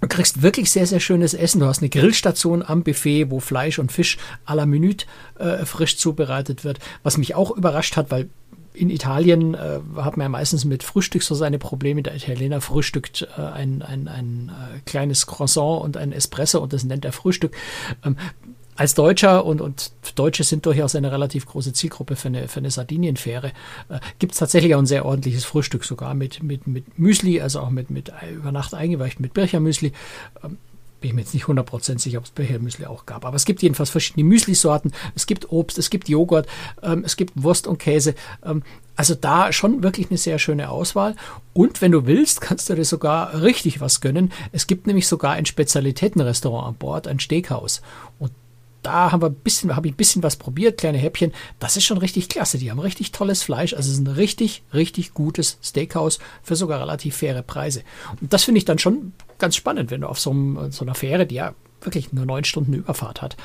Du 0.00 0.06
kriegst 0.06 0.42
wirklich 0.42 0.70
sehr, 0.70 0.86
sehr 0.86 1.00
schönes 1.00 1.34
Essen. 1.34 1.58
Du 1.58 1.66
hast 1.66 1.80
eine 1.80 1.88
Grillstation 1.88 2.62
am 2.62 2.84
Buffet, 2.84 3.30
wo 3.30 3.40
Fleisch 3.40 3.80
und 3.80 3.90
Fisch 3.90 4.16
à 4.46 4.54
la 4.54 4.64
Minute 4.64 5.06
äh, 5.40 5.64
frisch 5.64 5.98
zubereitet 5.98 6.62
wird. 6.62 6.78
Was 7.02 7.18
mich 7.18 7.34
auch 7.34 7.50
überrascht 7.50 7.96
hat, 7.96 8.12
weil 8.12 8.30
in 8.74 8.90
Italien 8.90 9.54
äh, 9.54 9.80
hat 9.96 10.16
man 10.16 10.26
ja 10.26 10.28
meistens 10.28 10.64
mit 10.64 10.84
Frühstück 10.84 11.24
so 11.24 11.34
seine 11.34 11.58
Probleme. 11.58 12.02
Der 12.02 12.14
Italiener 12.14 12.60
frühstückt 12.60 13.26
äh, 13.36 13.40
ein, 13.40 13.82
ein, 13.82 14.06
ein 14.06 14.50
äh, 14.50 14.78
kleines 14.86 15.26
Croissant 15.26 15.82
und 15.82 15.96
ein 15.96 16.12
Espresso 16.12 16.60
und 16.60 16.72
das 16.72 16.84
nennt 16.84 17.04
er 17.04 17.12
Frühstück. 17.12 17.56
Ähm, 18.04 18.16
als 18.78 18.94
Deutscher 18.94 19.44
und, 19.44 19.60
und 19.60 19.90
Deutsche 20.14 20.44
sind 20.44 20.64
durchaus 20.64 20.94
eine 20.94 21.10
relativ 21.10 21.46
große 21.46 21.72
Zielgruppe 21.72 22.14
für 22.14 22.28
eine, 22.28 22.46
für 22.46 22.60
eine 22.60 22.70
Sardinienfähre, 22.70 23.48
äh, 23.88 23.98
gibt 24.20 24.32
es 24.32 24.38
tatsächlich 24.38 24.76
auch 24.76 24.78
ein 24.78 24.86
sehr 24.86 25.04
ordentliches 25.04 25.44
Frühstück 25.44 25.84
sogar 25.84 26.14
mit, 26.14 26.44
mit, 26.44 26.68
mit 26.68 26.96
Müsli, 26.96 27.40
also 27.40 27.58
auch 27.58 27.70
mit, 27.70 27.90
mit 27.90 28.12
über 28.32 28.52
Nacht 28.52 28.74
eingeweicht 28.74 29.18
mit 29.18 29.34
Birchermüsli. 29.34 29.92
Ähm, 30.44 30.58
bin 31.00 31.08
ich 31.08 31.14
mir 31.14 31.20
jetzt 31.22 31.34
nicht 31.34 31.46
100% 31.46 31.98
sicher, 31.98 32.18
ob 32.18 32.24
es 32.24 32.30
Birchermüsli 32.30 32.86
auch 32.86 33.04
gab. 33.04 33.24
Aber 33.24 33.34
es 33.34 33.44
gibt 33.44 33.62
jedenfalls 33.62 33.90
verschiedene 33.90 34.24
Müsli-Sorten. 34.24 34.92
Es 35.16 35.26
gibt 35.26 35.50
Obst, 35.50 35.78
es 35.78 35.90
gibt 35.90 36.08
Joghurt, 36.08 36.46
ähm, 36.82 37.02
es 37.04 37.16
gibt 37.16 37.42
Wurst 37.42 37.66
und 37.66 37.78
Käse. 37.78 38.14
Ähm, 38.44 38.62
also 38.94 39.16
da 39.16 39.52
schon 39.52 39.82
wirklich 39.82 40.08
eine 40.10 40.18
sehr 40.18 40.38
schöne 40.38 40.70
Auswahl. 40.70 41.16
Und 41.52 41.82
wenn 41.82 41.92
du 41.92 42.06
willst, 42.06 42.40
kannst 42.40 42.70
du 42.70 42.74
dir 42.74 42.84
sogar 42.84 43.42
richtig 43.42 43.80
was 43.80 44.00
gönnen. 44.00 44.32
Es 44.52 44.68
gibt 44.68 44.86
nämlich 44.86 45.08
sogar 45.08 45.32
ein 45.32 45.46
Spezialitätenrestaurant 45.46 46.68
an 46.68 46.74
Bord, 46.76 47.08
ein 47.08 47.18
Steakhouse. 47.18 47.82
Und 48.20 48.30
da 48.88 49.12
haben 49.12 49.20
wir 49.20 49.28
ein 49.28 49.34
bisschen, 49.34 49.76
habe 49.76 49.86
ich 49.86 49.92
ein 49.92 49.98
bisschen 49.98 50.22
was 50.22 50.36
probiert, 50.36 50.78
kleine 50.78 50.96
Häppchen. 50.96 51.32
Das 51.58 51.76
ist 51.76 51.84
schon 51.84 51.98
richtig 51.98 52.30
klasse. 52.30 52.56
Die 52.56 52.70
haben 52.70 52.78
richtig 52.78 53.12
tolles 53.12 53.42
Fleisch. 53.42 53.74
Also 53.74 53.90
es 53.90 53.98
ist 53.98 54.02
ein 54.02 54.06
richtig, 54.06 54.62
richtig 54.72 55.12
gutes 55.12 55.58
Steakhouse 55.62 56.20
für 56.42 56.56
sogar 56.56 56.80
relativ 56.80 57.14
faire 57.14 57.42
Preise. 57.42 57.82
Und 58.18 58.32
das 58.32 58.44
finde 58.44 58.60
ich 58.60 58.64
dann 58.64 58.78
schon 58.78 59.12
ganz 59.38 59.56
spannend, 59.56 59.90
wenn 59.90 60.00
du 60.00 60.06
auf 60.06 60.18
so, 60.18 60.30
einem, 60.30 60.72
so 60.72 60.86
einer 60.86 60.94
Fähre, 60.94 61.26
die 61.26 61.34
ja 61.34 61.52
wirklich 61.82 62.14
nur 62.14 62.24
neun 62.24 62.44
Stunden 62.44 62.72
Überfahrt 62.72 63.20
hat, 63.20 63.36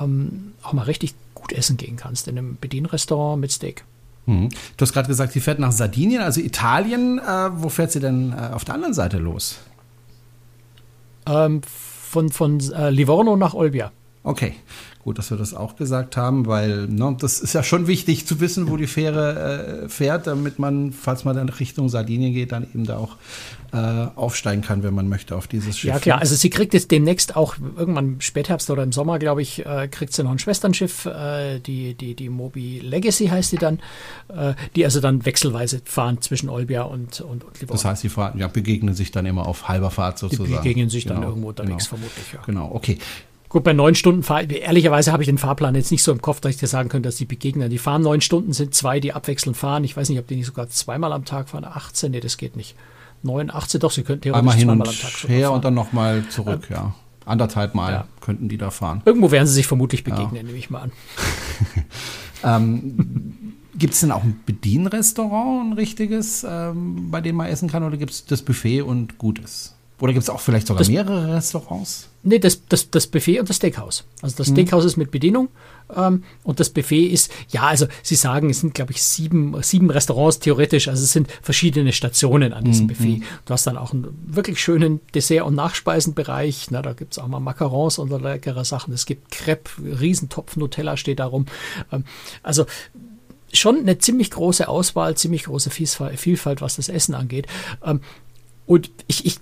ähm, 0.00 0.52
auch 0.62 0.72
mal 0.72 0.84
richtig 0.84 1.14
gut 1.34 1.52
essen 1.52 1.76
gehen 1.76 1.96
kannst 1.96 2.28
in 2.28 2.38
einem 2.38 2.56
Bedienrestaurant 2.60 3.40
mit 3.40 3.50
Steak. 3.50 3.84
Mhm. 4.26 4.50
Du 4.76 4.82
hast 4.82 4.92
gerade 4.92 5.08
gesagt, 5.08 5.32
sie 5.32 5.40
fährt 5.40 5.58
nach 5.58 5.72
Sardinien, 5.72 6.22
also 6.22 6.40
Italien. 6.40 7.18
Äh, 7.18 7.50
wo 7.54 7.68
fährt 7.70 7.90
sie 7.90 7.98
denn 7.98 8.32
äh, 8.32 8.52
auf 8.52 8.64
der 8.64 8.76
anderen 8.76 8.94
Seite 8.94 9.18
los? 9.18 9.58
Ähm, 11.26 11.60
von 11.64 12.30
von 12.30 12.60
äh, 12.72 12.90
Livorno 12.90 13.34
nach 13.36 13.54
Olbia. 13.54 13.90
Okay, 14.24 14.54
gut, 15.02 15.18
dass 15.18 15.30
wir 15.30 15.36
das 15.36 15.52
auch 15.52 15.76
gesagt 15.76 16.16
haben, 16.16 16.46
weil 16.46 16.86
ne, 16.86 17.16
das 17.18 17.40
ist 17.40 17.52
ja 17.54 17.62
schon 17.62 17.86
wichtig 17.88 18.26
zu 18.26 18.40
wissen, 18.40 18.70
wo 18.70 18.76
die 18.76 18.86
Fähre 18.86 19.84
äh, 19.84 19.88
fährt, 19.88 20.26
damit 20.26 20.58
man, 20.58 20.92
falls 20.92 21.24
man 21.24 21.34
dann 21.34 21.48
Richtung 21.48 21.88
Sardinien 21.88 22.32
geht, 22.32 22.52
dann 22.52 22.64
eben 22.64 22.84
da 22.84 22.98
auch 22.98 23.16
äh, 23.72 24.06
aufsteigen 24.14 24.62
kann, 24.62 24.82
wenn 24.82 24.94
man 24.94 25.08
möchte, 25.08 25.34
auf 25.34 25.48
dieses 25.48 25.78
Schiff. 25.78 25.90
Ja 25.90 25.98
klar, 25.98 26.20
also 26.20 26.36
sie 26.36 26.50
kriegt 26.50 26.72
jetzt 26.72 26.90
demnächst 26.90 27.34
auch 27.36 27.56
irgendwann 27.76 28.14
im 28.14 28.20
Spätherbst 28.20 28.70
oder 28.70 28.84
im 28.84 28.92
Sommer, 28.92 29.18
glaube 29.18 29.42
ich, 29.42 29.66
äh, 29.66 29.88
kriegt 29.88 30.12
sie 30.12 30.22
noch 30.22 30.30
ein 30.30 30.38
Schwesternschiff, 30.38 31.06
äh, 31.06 31.58
die, 31.58 31.94
die, 31.94 32.14
die 32.14 32.28
Moby 32.28 32.78
Legacy 32.80 33.26
heißt 33.26 33.52
die 33.52 33.56
dann, 33.56 33.80
äh, 34.28 34.54
die 34.76 34.84
also 34.84 35.00
dann 35.00 35.24
wechselweise 35.24 35.80
fahren 35.84 36.20
zwischen 36.20 36.48
Olbia 36.48 36.82
und, 36.82 37.20
und, 37.22 37.44
und 37.44 37.60
Livorno. 37.60 37.72
Das 37.72 37.84
heißt, 37.84 38.02
sie 38.02 38.08
fahren, 38.08 38.38
ja, 38.38 38.46
begegnen 38.46 38.94
sich 38.94 39.10
dann 39.10 39.26
immer 39.26 39.46
auf 39.46 39.68
halber 39.68 39.90
Fahrt 39.90 40.18
sozusagen. 40.18 40.48
Die 40.48 40.56
begegnen 40.56 40.90
sich 40.90 41.06
dann 41.06 41.16
genau, 41.16 41.30
irgendwo 41.30 41.48
unterwegs 41.48 41.88
genau. 41.88 42.00
vermutlich, 42.00 42.32
ja. 42.32 42.40
Genau, 42.46 42.70
okay. 42.72 42.98
Gut, 43.52 43.64
bei 43.64 43.74
neun 43.74 43.94
Stunden 43.94 44.22
Fahr 44.22 44.48
ehrlicherweise 44.48 45.12
habe 45.12 45.22
ich 45.22 45.26
den 45.26 45.36
Fahrplan 45.36 45.74
jetzt 45.74 45.90
nicht 45.90 46.02
so 46.02 46.10
im 46.10 46.22
Kopf, 46.22 46.40
dass 46.40 46.52
ich 46.52 46.56
dir 46.56 46.68
sagen 46.68 46.88
könnte, 46.88 47.10
dass 47.10 47.16
die 47.16 47.26
begegnen. 47.26 47.68
Die 47.68 47.76
fahren 47.76 48.00
neun 48.00 48.22
Stunden, 48.22 48.54
sind 48.54 48.74
zwei, 48.74 48.98
die 48.98 49.12
abwechselnd 49.12 49.58
fahren. 49.58 49.84
Ich 49.84 49.94
weiß 49.94 50.08
nicht, 50.08 50.18
ob 50.18 50.26
die 50.26 50.36
nicht 50.36 50.46
sogar 50.46 50.70
zweimal 50.70 51.12
am 51.12 51.26
Tag 51.26 51.50
fahren. 51.50 51.66
18, 51.66 52.12
nee, 52.12 52.20
das 52.20 52.38
geht 52.38 52.56
nicht. 52.56 52.76
9, 53.24 53.50
18, 53.50 53.78
doch, 53.78 53.90
sie 53.90 54.04
könnten 54.04 54.22
theoretisch 54.22 54.38
Einmal 54.38 54.54
hin 54.54 54.68
zweimal 54.68 54.88
und 54.88 54.94
am 54.94 55.00
Tag 55.00 55.28
her 55.28 55.48
fahren. 55.48 55.54
und 55.56 55.64
dann 55.66 55.74
nochmal 55.74 56.24
zurück, 56.30 56.68
ähm, 56.70 56.76
ja. 56.76 56.94
Anderthalb 57.26 57.74
Mal 57.74 57.92
ja. 57.92 58.04
könnten 58.22 58.48
die 58.48 58.56
da 58.56 58.70
fahren. 58.70 59.02
Irgendwo 59.04 59.30
werden 59.30 59.46
sie 59.46 59.52
sich 59.52 59.66
vermutlich 59.66 60.02
begegnen, 60.02 60.34
ja. 60.34 60.42
nehme 60.44 60.56
ich 60.56 60.70
mal 60.70 60.84
an. 60.84 60.92
ähm, 62.42 63.52
Gibt 63.76 63.92
es 63.92 64.00
denn 64.00 64.12
auch 64.12 64.24
ein 64.24 64.40
Bedienrestaurant, 64.46 65.66
ein 65.66 65.72
richtiges, 65.74 66.42
ähm, 66.48 67.10
bei 67.10 67.20
dem 67.20 67.36
man 67.36 67.48
essen 67.48 67.68
kann, 67.68 67.82
oder 67.82 67.98
gibt 67.98 68.12
es 68.12 68.24
das 68.24 68.40
Buffet 68.40 68.80
und 68.80 69.18
Gutes? 69.18 69.74
Oder 70.02 70.14
gibt 70.14 70.24
es 70.24 70.30
auch 70.30 70.40
vielleicht 70.40 70.66
sogar 70.66 70.80
das, 70.80 70.88
mehrere 70.88 71.36
Restaurants? 71.36 72.08
Nee, 72.24 72.40
das, 72.40 72.66
das, 72.66 72.90
das 72.90 73.06
Buffet 73.06 73.38
und 73.38 73.48
das 73.48 73.54
Steakhouse. 73.58 74.02
Also 74.20 74.36
das 74.36 74.48
mhm. 74.48 74.54
Steakhouse 74.54 74.84
ist 74.84 74.96
mit 74.96 75.12
Bedienung 75.12 75.48
ähm, 75.94 76.24
und 76.42 76.58
das 76.58 76.70
Buffet 76.70 77.06
ist, 77.06 77.30
ja, 77.50 77.68
also 77.68 77.86
Sie 78.02 78.16
sagen, 78.16 78.50
es 78.50 78.58
sind, 78.62 78.74
glaube 78.74 78.90
ich, 78.90 79.00
sieben, 79.00 79.54
sieben 79.62 79.90
Restaurants 79.90 80.40
theoretisch, 80.40 80.88
also 80.88 81.04
es 81.04 81.12
sind 81.12 81.30
verschiedene 81.40 81.92
Stationen 81.92 82.52
an 82.52 82.64
diesem 82.64 82.86
mhm. 82.86 82.88
Buffet. 82.88 83.22
Du 83.44 83.52
hast 83.52 83.64
dann 83.68 83.76
auch 83.76 83.92
einen 83.92 84.08
wirklich 84.26 84.60
schönen 84.60 84.98
Dessert- 85.14 85.46
und 85.46 85.54
Nachspeisenbereich. 85.54 86.72
Na, 86.72 86.82
da 86.82 86.94
gibt 86.94 87.12
es 87.12 87.20
auch 87.20 87.28
mal 87.28 87.38
Macarons 87.38 87.98
und 87.98 88.10
leckere 88.10 88.64
Sachen. 88.64 88.92
Es 88.92 89.06
gibt 89.06 89.30
Crepe, 89.30 89.70
Riesentopf 90.00 90.56
Nutella 90.56 90.96
steht 90.96 91.20
da 91.20 91.26
rum. 91.26 91.46
Ähm, 91.92 92.02
also 92.42 92.66
schon 93.52 93.78
eine 93.78 93.98
ziemlich 93.98 94.32
große 94.32 94.66
Auswahl, 94.66 95.16
ziemlich 95.16 95.44
große 95.44 95.70
Vielfalt, 95.70 96.60
was 96.60 96.74
das 96.74 96.88
Essen 96.88 97.14
angeht. 97.14 97.46
Ähm, 97.84 98.00
und 98.66 98.90
ich, 99.06 99.26
ich 99.26 99.38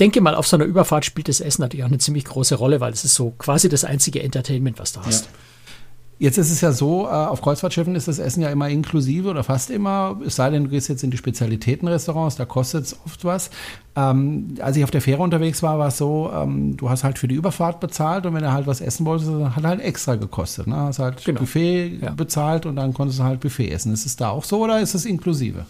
denke 0.00 0.20
mal, 0.20 0.34
auf 0.34 0.46
so 0.46 0.56
einer 0.56 0.64
Überfahrt 0.64 1.04
spielt 1.04 1.28
das 1.28 1.40
Essen 1.40 1.62
natürlich 1.62 1.84
auch 1.84 1.88
eine 1.88 1.98
ziemlich 1.98 2.24
große 2.24 2.54
Rolle, 2.54 2.80
weil 2.80 2.92
es 2.92 3.04
ist 3.04 3.14
so 3.14 3.30
quasi 3.38 3.68
das 3.68 3.84
einzige 3.84 4.22
Entertainment, 4.22 4.78
was 4.78 4.92
du 4.92 5.00
hast. 5.02 5.26
Ja. 5.26 5.30
Jetzt 6.20 6.36
ist 6.36 6.50
es 6.50 6.60
ja 6.60 6.70
so, 6.70 7.06
äh, 7.06 7.08
auf 7.08 7.40
Kreuzfahrtschiffen 7.40 7.94
ist 7.94 8.06
das 8.06 8.18
Essen 8.18 8.42
ja 8.42 8.50
immer 8.50 8.68
inklusive 8.68 9.30
oder 9.30 9.42
fast 9.42 9.70
immer, 9.70 10.20
es 10.26 10.36
sei 10.36 10.50
denn, 10.50 10.64
du 10.64 10.70
gehst 10.70 10.90
jetzt 10.90 11.02
in 11.02 11.10
die 11.10 11.16
Spezialitätenrestaurants, 11.16 12.36
da 12.36 12.44
kostet 12.44 12.84
es 12.84 12.96
oft 13.06 13.24
was. 13.24 13.50
Ähm, 13.96 14.56
als 14.60 14.76
ich 14.76 14.84
auf 14.84 14.90
der 14.90 15.00
Fähre 15.00 15.22
unterwegs 15.22 15.62
war, 15.62 15.78
war 15.78 15.88
es 15.88 15.96
so, 15.96 16.30
ähm, 16.34 16.76
du 16.76 16.90
hast 16.90 17.04
halt 17.04 17.18
für 17.18 17.26
die 17.26 17.36
Überfahrt 17.36 17.80
bezahlt 17.80 18.26
und 18.26 18.34
wenn 18.34 18.42
du 18.42 18.52
halt 18.52 18.66
was 18.66 18.82
essen 18.82 19.06
wolltest, 19.06 19.30
hat 19.30 19.64
halt 19.64 19.80
extra 19.80 20.16
gekostet. 20.16 20.66
Ne? 20.66 20.76
Hast 20.76 20.98
halt 20.98 21.24
genau. 21.24 21.40
Buffet 21.40 22.00
ja. 22.02 22.10
bezahlt 22.10 22.66
und 22.66 22.76
dann 22.76 22.92
konntest 22.92 23.18
du 23.18 23.24
halt 23.24 23.40
Buffet 23.40 23.70
essen. 23.70 23.94
Ist 23.94 24.04
es 24.04 24.16
da 24.16 24.28
auch 24.28 24.44
so 24.44 24.62
oder 24.62 24.78
ist 24.78 24.94
es 24.94 25.06
inklusive? 25.06 25.64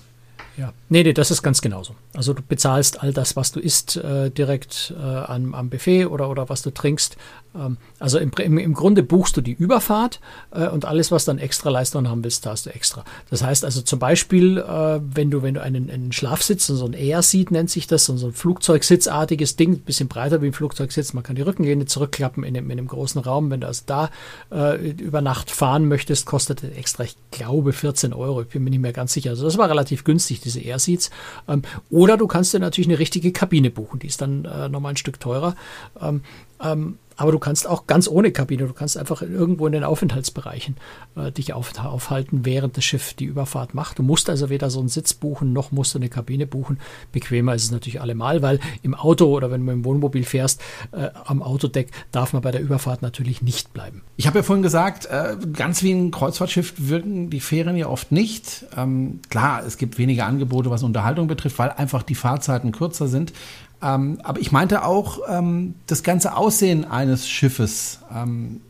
Ja, 0.61 0.75
nee, 0.91 1.03
nee, 1.03 1.15
das 1.15 1.31
ist 1.31 1.43
ganz 1.43 1.63
genauso. 1.63 1.95
Also 2.13 2.35
du 2.35 2.43
bezahlst 2.43 3.03
all 3.03 3.15
das, 3.15 3.35
was 3.35 3.51
du 3.51 3.61
isst, 3.61 3.97
äh, 3.97 4.31
direkt 4.31 4.93
äh, 4.95 5.03
am, 5.03 5.55
am 5.55 5.71
Buffet 5.71 6.05
oder, 6.05 6.29
oder 6.29 6.51
was 6.51 6.61
du 6.61 6.71
trinkst. 6.71 7.17
Ähm, 7.55 7.79
also 7.99 8.19
im, 8.19 8.31
im, 8.39 8.59
im 8.59 8.75
Grunde 8.75 9.03
buchst 9.03 9.39
du 9.39 9.41
die 9.41 9.53
Überfahrt 9.53 10.21
äh, 10.51 10.69
und 10.69 10.85
alles, 10.85 11.11
was 11.11 11.25
dann 11.25 11.39
extra 11.39 11.71
Leistungen 11.71 12.11
haben 12.11 12.23
willst, 12.23 12.45
da 12.45 12.51
hast 12.51 12.67
du 12.67 12.71
extra. 12.75 13.07
Das 13.31 13.43
heißt 13.43 13.65
also 13.65 13.81
zum 13.81 13.99
Beispiel, 13.99 14.59
äh, 14.59 15.01
wenn 15.03 15.31
du, 15.31 15.43
wenn 15.43 15.55
du 15.55 15.63
einen, 15.63 15.91
einen 15.91 16.13
Schlafsitz, 16.13 16.67
so 16.67 16.85
ein 16.85 16.93
Air-Seat 16.93 17.51
nennt 17.51 17.71
sich 17.71 17.87
das, 17.87 18.05
so 18.05 18.13
ein 18.27 18.33
Flugzeugsitzartiges 18.33 19.57
Ding, 19.57 19.79
bisschen 19.79 20.09
breiter 20.09 20.43
wie 20.43 20.49
ein 20.49 20.53
Flugzeugsitz, 20.53 21.15
man 21.15 21.23
kann 21.23 21.37
die 21.37 21.43
Rückenlehne 21.43 21.87
zurückklappen 21.87 22.45
in 22.45 22.55
einem, 22.55 22.71
in 22.71 22.79
einem 22.79 22.89
großen 22.89 23.23
Raum. 23.23 23.51
Wenn 23.51 23.63
du 23.63 23.67
also 23.67 23.83
da 23.87 24.11
äh, 24.53 24.91
über 24.91 25.23
Nacht 25.23 25.51
fahren 25.51 25.89
möchtest, 25.89 26.27
kostet 26.27 26.63
das 26.63 26.71
extra, 26.73 27.05
ich 27.05 27.17
glaube, 27.31 27.73
14 27.73 28.13
Euro. 28.13 28.43
Ich 28.43 28.49
bin 28.49 28.63
mir 28.63 28.71
nicht 28.71 28.81
mehr 28.81 28.93
ganz 28.93 29.15
sicher. 29.15 29.31
Also 29.31 29.45
das 29.45 29.57
war 29.57 29.71
relativ 29.71 30.05
günstig, 30.05 30.41
diese 30.51 30.61
Air-Seats. 30.61 31.11
Ähm, 31.49 31.63
oder 31.91 32.17
du 32.17 32.27
kannst 32.27 32.53
dir 32.53 32.59
natürlich 32.59 32.89
eine 32.89 32.99
richtige 32.99 33.33
Kabine 33.33 33.71
buchen, 33.71 33.99
die 34.01 34.07
ist 34.07 34.21
dann 34.21 34.45
äh, 34.45 34.69
nochmal 34.69 34.93
ein 34.93 34.97
Stück 34.97 35.21
teurer. 35.21 35.57
Ähm, 36.01 36.23
ähm, 36.63 36.99
aber 37.21 37.33
du 37.33 37.39
kannst 37.39 37.69
auch 37.69 37.87
ganz 37.87 38.09
ohne 38.09 38.33
Kabine, 38.33 38.67
du 38.67 38.73
kannst 38.73 38.97
einfach 38.97 39.21
irgendwo 39.21 39.67
in 39.67 39.75
den 39.75 39.85
Aufenthaltsbereichen 39.85 40.77
äh, 41.17 41.31
dich 41.31 41.53
auf, 41.53 41.79
aufhalten, 41.79 42.47
während 42.47 42.79
das 42.79 42.85
Schiff 42.85 43.13
die 43.13 43.27
Überfahrt 43.27 43.75
macht. 43.75 43.99
Du 43.99 44.03
musst 44.03 44.31
also 44.31 44.49
weder 44.49 44.71
so 44.71 44.81
einen 44.81 44.89
Sitz 44.89 45.13
buchen, 45.13 45.53
noch 45.53 45.71
musst 45.71 45.93
du 45.93 45.99
eine 45.99 46.09
Kabine 46.09 46.47
buchen. 46.47 46.81
Bequemer 47.13 47.55
ist 47.55 47.65
es 47.65 47.73
natürlich 47.73 48.01
allemal, 48.01 48.41
weil 48.41 48.59
im 48.83 48.95
Auto 48.95 49.27
oder 49.27 49.51
wenn 49.51 49.67
du 49.67 49.71
im 49.71 49.85
Wohnmobil 49.85 50.25
fährst, 50.25 50.63
äh, 50.93 51.11
am 51.27 51.43
Autodeck 51.43 51.91
darf 52.11 52.33
man 52.33 52.41
bei 52.41 52.53
der 52.53 52.63
Überfahrt 52.63 53.03
natürlich 53.03 53.43
nicht 53.43 53.75
bleiben. 53.75 54.01
Ich 54.17 54.27
habe 54.27 54.39
ja 54.39 54.43
vorhin 54.43 54.63
gesagt, 54.63 55.05
äh, 55.05 55.37
ganz 55.53 55.83
wie 55.83 55.93
ein 55.93 56.13
Kreuzfahrtschiff 56.13 56.73
wirken 56.79 57.29
die 57.29 57.41
Fähren 57.41 57.77
ja 57.77 57.89
oft 57.89 58.13
nicht. 58.13 58.65
Ähm, 58.75 59.21
klar, 59.29 59.63
es 59.67 59.77
gibt 59.77 59.99
weniger 59.99 60.25
Angebote, 60.25 60.71
was 60.71 60.83
Unterhaltung 60.83 61.27
betrifft, 61.27 61.59
weil 61.59 61.69
einfach 61.69 62.03
die 62.03 62.15
Fahrzeiten 62.15 62.73
kürzer 62.73 63.09
sind. 63.09 63.35
Ähm, 63.83 64.19
aber 64.23 64.41
ich 64.41 64.53
meinte 64.53 64.85
auch 64.85 65.21
ähm, 65.29 65.75
das 65.87 66.03
ganze 66.03 66.37
Aussehen 66.37 66.85
eines 66.85 67.29
Schiffes. 67.29 68.01
Ähm, 68.15 68.61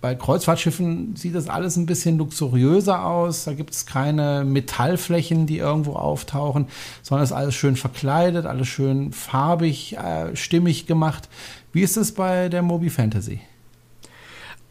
bei 0.00 0.14
Kreuzfahrtschiffen 0.14 1.16
sieht 1.16 1.34
das 1.34 1.48
alles 1.48 1.76
ein 1.76 1.86
bisschen 1.86 2.18
luxuriöser 2.18 3.04
aus. 3.04 3.44
Da 3.44 3.54
gibt 3.54 3.70
es 3.70 3.86
keine 3.86 4.44
Metallflächen, 4.44 5.46
die 5.46 5.58
irgendwo 5.58 5.94
auftauchen, 5.94 6.66
sondern 7.02 7.24
es 7.24 7.30
ist 7.30 7.36
alles 7.36 7.54
schön 7.54 7.76
verkleidet, 7.76 8.46
alles 8.46 8.68
schön 8.68 9.12
farbig, 9.12 9.96
äh, 9.96 10.36
stimmig 10.36 10.86
gemacht. 10.86 11.28
Wie 11.72 11.82
ist 11.82 11.96
es 11.96 12.12
bei 12.12 12.48
der 12.48 12.62
Moby 12.62 12.90
Fantasy? 12.90 13.40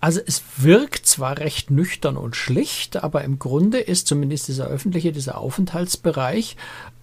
Also 0.05 0.21
es 0.23 0.43
wirkt 0.57 1.07
zwar 1.07 1.39
recht 1.39 1.71
nüchtern 1.71 2.15
und 2.15 2.35
schlicht, 2.35 3.03
aber 3.03 3.23
im 3.23 3.39
Grunde 3.39 3.79
ist 3.79 4.05
zumindest 4.05 4.47
dieser 4.47 4.67
öffentliche, 4.67 5.11
dieser 5.11 5.39
Aufenthaltsbereich, 5.39 6.57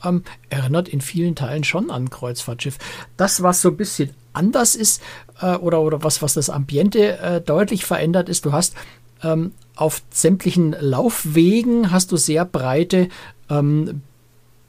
ähm, 0.05 0.23
erinnert 0.51 0.89
in 0.89 1.01
vielen 1.01 1.35
Teilen 1.35 1.65
schon 1.65 1.91
an 1.91 2.11
Kreuzfahrtschiff. 2.11 2.79
Das, 3.17 3.43
was 3.43 3.61
so 3.61 3.71
ein 3.71 3.77
bisschen 3.77 4.11
anders 4.33 4.77
ist 4.77 5.03
äh, 5.41 5.57
oder, 5.57 5.83
oder 5.83 6.05
was, 6.05 6.23
was 6.23 6.35
das 6.35 6.49
Ambiente 6.49 7.19
äh, 7.19 7.41
deutlich 7.41 7.85
verändert 7.85 8.29
ist, 8.29 8.45
du 8.45 8.53
hast 8.53 8.77
ähm, 9.25 9.51
auf 9.75 10.03
sämtlichen 10.11 10.77
Laufwegen 10.79 11.91
hast 11.91 12.13
du 12.13 12.17
sehr 12.17 12.45
breite 12.45 13.09
ähm, 13.51 13.89
äh, 13.89 13.95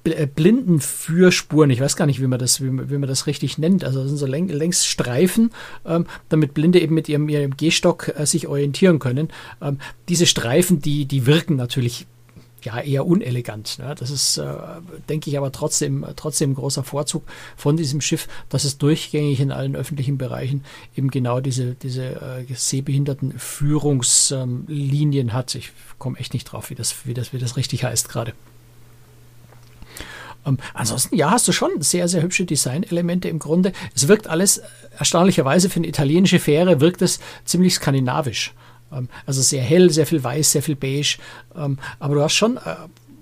Blindenführspuren, 0.04 1.70
ich 1.70 1.80
weiß 1.80 1.96
gar 1.96 2.06
nicht, 2.06 2.22
wie 2.22 2.28
man 2.28 2.40
das, 2.40 2.62
wie, 2.62 2.68
wie 2.90 2.98
man 2.98 3.08
das 3.08 3.26
richtig 3.26 3.58
nennt. 3.58 3.86
Also 3.86 4.02
das 4.02 4.10
sind 4.10 4.18
so 4.18 4.26
läng, 4.26 4.50
längs 4.50 4.86
Streifen, 4.86 5.52
ähm, 5.86 6.06
damit 6.30 6.54
Blinde 6.54 6.82
eben 6.82 6.94
mit 6.94 7.08
ihrem, 7.08 7.30
ihrem 7.30 7.56
Gehstock 7.56 8.14
äh, 8.18 8.26
sich 8.26 8.48
orientieren 8.48 9.00
können. 9.00 9.30
Ähm, 9.62 9.80
diese 10.10 10.26
Streifen, 10.26 10.82
die, 10.82 11.06
die 11.06 11.26
wirken 11.26 11.56
natürlich 11.56 12.06
ja 12.64 12.80
eher 12.80 13.06
unelegant. 13.06 13.80
Ne? 13.80 13.96
Das 13.98 14.10
ist, 14.10 14.38
äh, 14.38 14.54
denke 15.10 15.30
ich, 15.30 15.38
aber 15.38 15.52
trotzdem, 15.52 16.06
trotzdem 16.16 16.52
ein 16.52 16.56
großer 16.56 16.84
Vorzug 16.84 17.24
von 17.56 17.78
diesem 17.78 18.02
Schiff, 18.02 18.28
dass 18.50 18.64
es 18.64 18.78
durchgängig 18.78 19.40
in 19.40 19.52
allen 19.52 19.76
öffentlichen 19.76 20.18
Bereichen 20.18 20.64
eben 20.96 21.12
genau 21.12 21.40
diese, 21.40 21.76
diese 21.76 22.22
äh, 22.22 22.46
sehbehinderten 22.54 23.38
Führungslinien 23.38 25.28
ähm, 25.30 25.34
hat. 25.34 25.56
Ich 25.56 25.72
komme 25.98 26.18
echt 26.20 26.34
nicht 26.34 26.46
drauf, 26.46 26.70
wie 26.70 26.76
das, 26.76 27.06
wie 27.06 27.14
das, 27.14 27.34
wie 27.34 27.40
das 27.40 27.58
richtig 27.58 27.84
heißt 27.84 28.10
gerade. 28.10 28.34
Ähm, 30.46 30.58
ansonsten, 30.74 31.16
ja, 31.16 31.32
hast 31.32 31.48
du 31.48 31.52
schon 31.52 31.82
sehr, 31.82 32.08
sehr 32.08 32.22
hübsche 32.22 32.46
Designelemente 32.46 33.30
im 33.30 33.40
Grunde. 33.40 33.72
Es 33.96 34.08
wirkt 34.08 34.28
alles, 34.28 34.60
äh, 34.60 34.64
erstaunlicherweise 34.98 35.70
für 35.70 35.78
eine 35.78 35.88
italienische 35.88 36.40
Fähre, 36.40 36.80
wirkt 36.80 37.02
es 37.02 37.20
ziemlich 37.46 37.76
skandinavisch. 37.76 38.54
Ähm, 38.92 39.10
also 39.26 39.42
sehr 39.42 39.64
hell, 39.64 39.90
sehr 39.90 40.06
viel 40.06 40.24
weiß, 40.24 40.52
sehr 40.52 40.64
viel 40.64 40.76
beige. 40.76 41.18
Ähm, 41.56 41.78
aber 42.00 42.16
du 42.16 42.22
hast 42.22 42.34
schon, 42.34 42.58
äh, 42.58 42.76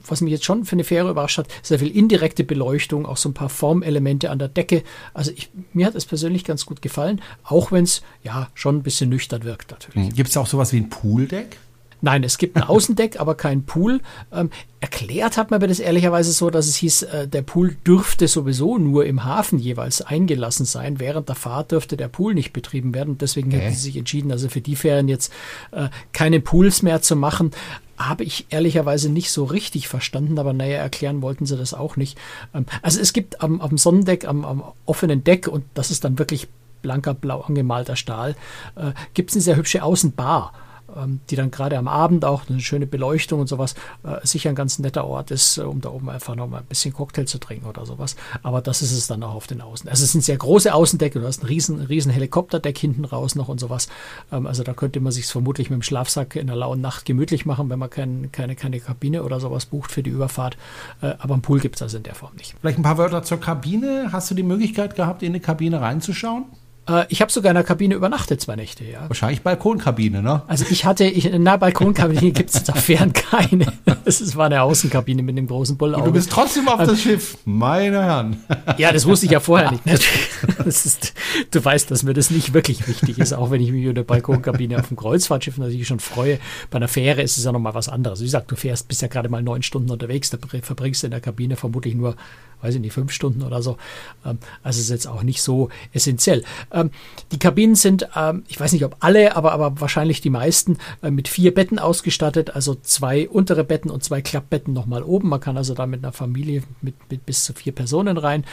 was 0.08 0.22
mich 0.22 0.32
jetzt 0.32 0.46
schon 0.46 0.66
für 0.66 0.74
eine 0.74 0.84
Fähre 0.84 1.10
überrascht 1.10 1.38
hat, 1.38 1.48
sehr 1.62 1.80
viel 1.80 1.96
indirekte 1.96 2.44
Beleuchtung, 2.44 3.06
auch 3.06 3.18
so 3.18 3.30
ein 3.30 3.34
paar 3.34 3.50
Formelemente 3.50 4.30
an 4.30 4.40
der 4.40 4.48
Decke. 4.48 4.84
Also 5.13 5.32
ich, 5.32 5.50
mir 5.74 5.86
hat 5.86 5.96
es 5.96 6.06
persönlich 6.06 6.44
ganz 6.44 6.66
gut 6.66 6.82
gefallen, 6.82 7.22
auch 7.44 7.72
wenn 7.72 7.84
es 7.84 8.01
ja 8.24 8.50
schon 8.54 8.78
ein 8.78 8.84
bisschen 8.84 9.10
nüchtern 9.10 9.44
wirkt 9.44 9.72
natürlich. 9.72 10.13
Gibt 10.16 10.30
es 10.30 10.38
auch 10.38 10.48
sowas 10.48 10.74
wie 10.74 10.78
ein 10.78 10.90
Pooldeck? 10.90 11.58
Nein, 12.01 12.24
es 12.24 12.38
gibt 12.38 12.55
ein 12.58 12.63
Außendeck, 12.67 13.20
aber 13.20 13.36
kein 13.36 13.63
Pool. 13.63 14.01
Ähm, 14.31 14.50
erklärt 14.79 15.38
hat 15.38 15.51
man 15.51 15.62
mir 15.62 15.67
das 15.67 15.79
ehrlicherweise 15.79 16.31
so, 16.31 16.50
dass 16.50 16.67
es 16.67 16.75
hieß, 16.75 17.03
äh, 17.03 17.27
der 17.27 17.43
Pool 17.43 17.75
dürfte 17.86 18.27
sowieso 18.27 18.77
nur 18.77 19.05
im 19.05 19.24
Hafen 19.24 19.60
jeweils 19.60 20.01
eingelassen 20.01 20.65
sein. 20.65 21.00
Während 21.00 21.29
der 21.29 21.36
Fahrt 21.36 21.72
dürfte 21.72 21.98
der 21.98 22.08
Pool 22.08 22.34
nicht 22.34 22.53
betrieben 22.53 22.93
werden. 22.93 23.17
Deswegen 23.17 23.50
okay. 23.50 23.60
hätten 23.60 23.75
sie 23.75 23.81
sich 23.81 23.98
entschieden, 23.98 24.31
also 24.31 24.50
für 24.50 24.62
die 24.62 24.75
Ferien 24.75 25.08
jetzt 25.08 25.31
äh, 25.72 25.89
keine 26.12 26.39
Pools 26.39 26.81
mehr 26.81 27.01
zu 27.01 27.15
machen. 27.15 27.51
Habe 27.98 28.24
ich 28.24 28.48
ehrlicherweise 28.50 29.10
nicht 29.10 29.29
so 29.29 29.43
richtig 29.43 29.88
verstanden, 29.88 30.39
aber 30.39 30.53
naja, 30.53 30.77
erklären 30.77 31.22
wollten 31.22 31.46
sie 31.46 31.55
das 31.55 31.75
auch 31.75 31.98
nicht. 31.98 32.17
Ähm, 32.53 32.65
also 32.81 33.00
es 33.00 33.13
gibt 33.13 33.41
am, 33.41 33.62
am 33.62 33.77
Sonnendeck, 33.77 34.25
am, 34.27 34.43
am 34.43 34.63
offenen 34.86 35.24
Deck, 35.24 35.48
und 35.48 35.63
das 35.75 35.91
ist 35.91 36.03
dann 36.03 36.17
wirklich 36.17 36.48
blanker, 36.81 37.13
blau 37.13 37.41
angemalter 37.41 37.96
Stahl, 37.96 38.36
äh, 38.75 38.91
gibt 39.13 39.29
es 39.29 39.36
eine 39.36 39.43
sehr 39.43 39.55
hübsche 39.55 39.84
Außenbar. 39.84 40.53
Ähm, 40.95 41.21
die 41.29 41.36
dann 41.36 41.51
gerade 41.51 41.77
am 41.77 41.88
Abend 41.88 42.25
auch 42.25 42.50
eine 42.50 42.60
schöne 42.60 42.86
Beleuchtung 42.86 43.39
und 43.39 43.48
sowas 43.48 43.75
äh, 44.03 44.15
sicher 44.24 44.50
ein 44.50 44.55
ganz 44.55 44.79
netter 44.79 45.05
Ort 45.05 45.31
ist, 45.31 45.57
äh, 45.57 45.62
um 45.62 45.81
da 45.81 45.89
oben 45.89 46.10
einfach 46.10 46.36
noch 46.36 46.48
mal 46.48 46.60
ein 46.60 46.65
bisschen 46.65 46.93
Cocktail 46.93 47.25
zu 47.25 47.38
trinken 47.38 47.65
oder 47.65 47.86
sowas. 47.86 48.15
Aber 48.43 48.62
das 48.62 48.81
ist 48.81 48.91
es 48.91 49.07
dann 49.07 49.24
auch 49.24 49.33
auf 49.33 49.48
den 49.48 49.62
Außen. 49.62 49.89
Also 49.89 50.03
es 50.03 50.12
sind 50.12 50.24
sehr 50.24 50.38
große 50.38 50.74
Außendecke, 50.74 51.19
du 51.19 51.27
hast 51.27 51.43
ein 51.43 51.48
riesen, 51.48 51.81
riesen 51.81 52.12
Helikopterdeck 52.12 52.77
hinten 52.77 53.05
raus 53.05 53.36
noch 53.36 53.48
und 53.48 53.60
sowas. 53.60 53.88
Ähm, 54.31 54.48
also 54.48 54.63
da 54.63 54.74
könnte 54.74 55.00
man 55.00 55.12
sich 55.12 55.25
vermutlich 55.27 55.69
mit 55.69 55.77
dem 55.77 55.83
Schlafsack 55.83 56.36
in 56.36 56.48
der 56.48 56.55
lauen 56.55 56.81
Nacht 56.81 57.05
gemütlich 57.05 57.45
machen, 57.45 57.69
wenn 57.69 57.79
man 57.79 57.89
kein, 57.89 58.31
keine, 58.31 58.55
keine 58.55 58.79
Kabine 58.79 59.24
oder 59.24 59.39
sowas 59.39 59.67
bucht 59.67 59.91
für 59.91 60.03
die 60.03 60.10
Überfahrt. 60.10 60.57
Äh, 61.01 61.13
aber 61.20 61.35
einen 61.35 61.42
Pool 61.42 61.59
gibt 61.59 61.75
es 61.75 61.81
also 61.81 61.98
in 61.98 62.03
der 62.03 62.16
Form 62.16 62.35
nicht. 62.35 62.55
Vielleicht 62.59 62.79
ein 62.79 62.83
paar 62.83 62.98
Wörter 62.98 63.24
zur 63.24 63.39
Kabine. 63.39 64.09
Hast 64.11 64.29
du 64.31 64.35
die 64.35 64.44
Möglichkeit 64.44 64.96
gehabt, 64.96 65.24
in 65.24 65.29
eine 65.29 65.39
Kabine 65.39 65.79
reinzuschauen? 65.79 66.46
Äh, 66.87 67.05
ich 67.09 67.22
habe 67.22 67.31
sogar 67.31 67.51
in 67.51 67.55
der 67.55 67.63
Kabine 67.63 67.96
übernachtet, 67.96 68.41
zwei 68.41 68.55
Nächte, 68.55 68.83
ja. 68.83 69.07
Wahrscheinlich 69.07 69.41
Balkonkabine, 69.41 70.22
ne? 70.22 70.41
Also 70.48 70.65
ich 70.70 70.85
hatte, 70.85 71.05
ich, 71.05 71.29
na, 71.37 71.57
Balkonkabine 71.57 72.31
gibt 72.31 72.53
es 72.53 72.63
da 72.63 72.74
fern 72.74 73.13
keine. 73.13 73.67
Es 74.05 74.35
war 74.35 74.48
eine 74.48 74.61
Außenkabine 74.63 75.22
mit 75.22 75.37
dem 75.37 75.48
großen 75.48 75.77
Bullauge. 75.77 76.05
Du 76.05 76.11
bist 76.11 76.31
trotzdem 76.31 76.67
auf 76.67 76.79
das 76.79 77.01
Schiff, 77.01 77.37
meine 77.46 78.03
Herren. 78.03 78.44
Ja, 78.77 78.91
das 78.91 79.05
wusste 79.05 79.27
ich 79.27 79.31
ja 79.31 79.39
vorher 79.39 79.72
nicht. 79.72 79.83
Ist, 80.65 81.13
du 81.51 81.63
weißt, 81.63 81.91
dass 81.91 82.03
mir 82.03 82.13
das 82.13 82.31
nicht 82.31 82.53
wirklich 82.53 82.87
wichtig 82.87 83.17
ist, 83.17 83.33
auch 83.33 83.51
wenn 83.51 83.61
ich 83.61 83.72
mich 83.72 83.81
über 83.81 83.91
eine 83.91 84.03
Balkonkabine 84.03 84.79
auf 84.79 84.87
dem 84.87 84.98
Kreuzfahrtschiff 84.98 85.57
natürlich 85.57 85.87
schon 85.87 86.00
freue. 86.00 86.39
Bei 86.70 86.77
einer 86.77 86.87
Fähre 86.87 87.22
ist 87.22 87.37
es 87.37 87.44
ja 87.46 87.51
nochmal 87.51 87.74
was 87.74 87.89
anderes. 87.89 88.20
Wie 88.22 88.25
gesagt, 88.25 88.51
du 88.51 88.55
fährst, 88.55 88.87
bist 88.87 89.01
ja 89.01 89.07
gerade 89.07 89.29
mal 89.29 89.41
neun 89.41 89.63
Stunden 89.63 89.89
unterwegs, 89.89 90.29
da 90.29 90.37
verbringst 90.61 91.03
du 91.03 91.07
in 91.07 91.11
der 91.11 91.22
Kabine 91.22 91.55
vermutlich 91.55 91.96
nur 91.96 92.15
weiß 92.61 92.75
ich 92.75 92.81
nicht, 92.81 92.93
fünf 92.93 93.11
Stunden 93.11 93.43
oder 93.43 93.61
so. 93.61 93.77
Ähm, 94.25 94.39
also 94.63 94.79
ist 94.79 94.89
jetzt 94.89 95.07
auch 95.07 95.24
nicht 95.24 95.41
so 95.41 95.69
essentiell. 95.93 96.43
Ähm, 96.71 96.91
die 97.31 97.39
Kabinen 97.39 97.75
sind, 97.75 98.07
ähm, 98.15 98.43
ich 98.47 98.59
weiß 98.59 98.74
nicht, 98.74 98.85
ob 98.85 98.97
alle, 99.00 99.35
aber, 99.35 99.51
aber 99.51 99.79
wahrscheinlich 99.79 100.21
die 100.21 100.29
meisten 100.29 100.77
äh, 101.01 101.11
mit 101.11 101.27
vier 101.27 101.53
Betten 101.53 101.79
ausgestattet, 101.79 102.55
also 102.55 102.75
zwei 102.75 103.29
untere 103.29 103.63
Betten 103.63 103.91
und 103.91 104.03
zwei 104.03 104.21
Klappbetten 104.21 104.74
nochmal 104.74 105.03
oben. 105.03 105.29
Man 105.29 105.39
kann 105.39 105.57
also 105.57 105.74
da 105.74 105.85
mit 105.85 106.03
einer 106.03 106.13
Familie 106.13 106.63
mit, 106.81 106.95
mit 107.09 107.25
bis 107.25 107.43
zu 107.43 107.53
vier 107.53 107.74
Personen 107.74 108.17
rein. 108.17 108.45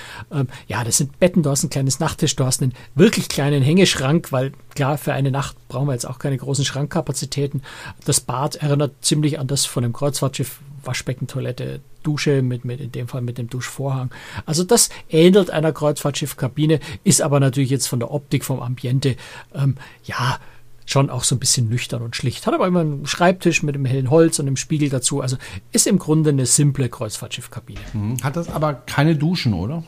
ja, 0.66 0.84
das 0.84 0.98
sind 0.98 1.18
Betten, 1.18 1.42
du 1.42 1.50
hast 1.50 1.64
ein 1.64 1.70
kleines 1.70 2.00
Nachttisch, 2.00 2.36
du 2.36 2.44
hast 2.44 2.62
einen 2.62 2.74
wirklich 2.94 3.28
kleinen 3.28 3.62
Hängeschrank, 3.62 4.32
weil 4.32 4.52
klar, 4.74 4.98
für 4.98 5.12
eine 5.12 5.30
Nacht 5.30 5.56
brauchen 5.68 5.88
wir 5.88 5.92
jetzt 5.92 6.06
auch 6.06 6.18
keine 6.18 6.36
großen 6.36 6.64
Schrankkapazitäten. 6.64 7.62
Das 8.04 8.20
Bad 8.20 8.56
erinnert 8.56 8.92
ziemlich 9.00 9.38
an 9.38 9.46
das 9.46 9.64
von 9.64 9.82
dem 9.82 9.92
Kreuzfahrtschiff, 9.92 10.60
Waschbeckentoilette, 10.84 11.80
Dusche, 12.02 12.42
mit, 12.42 12.64
mit, 12.64 12.80
in 12.80 12.92
dem 12.92 13.08
Fall 13.08 13.22
mit 13.22 13.38
dem 13.38 13.48
Duschvorhang. 13.48 14.10
Also 14.46 14.64
das 14.64 14.90
ähnelt 15.10 15.50
einer 15.50 15.72
Kreuzfahrtschiffkabine, 15.72 16.80
ist 17.04 17.22
aber 17.22 17.40
natürlich 17.40 17.70
jetzt 17.70 17.86
von 17.86 18.00
der 18.00 18.10
Optik, 18.10 18.44
vom 18.44 18.60
Ambiente, 18.60 19.16
ähm, 19.54 19.76
ja, 20.04 20.38
schon 20.86 21.10
auch 21.10 21.22
so 21.22 21.34
ein 21.34 21.38
bisschen 21.38 21.68
nüchtern 21.68 22.02
und 22.02 22.16
schlicht. 22.16 22.46
Hat 22.46 22.54
aber 22.54 22.66
immer 22.66 22.80
einen 22.80 23.06
Schreibtisch 23.06 23.62
mit 23.62 23.74
dem 23.74 23.84
hellen 23.84 24.10
Holz 24.10 24.38
und 24.38 24.46
einem 24.46 24.56
Spiegel 24.56 24.88
dazu. 24.88 25.20
Also 25.20 25.36
ist 25.70 25.86
im 25.86 25.98
Grunde 25.98 26.30
eine 26.30 26.46
simple 26.46 26.88
Kreuzfahrtschiffkabine. 26.88 27.80
Mhm. 27.92 28.22
Hat 28.22 28.36
das 28.36 28.48
aber 28.48 28.74
keine 28.74 29.14
Duschen, 29.14 29.52
oder? 29.52 29.84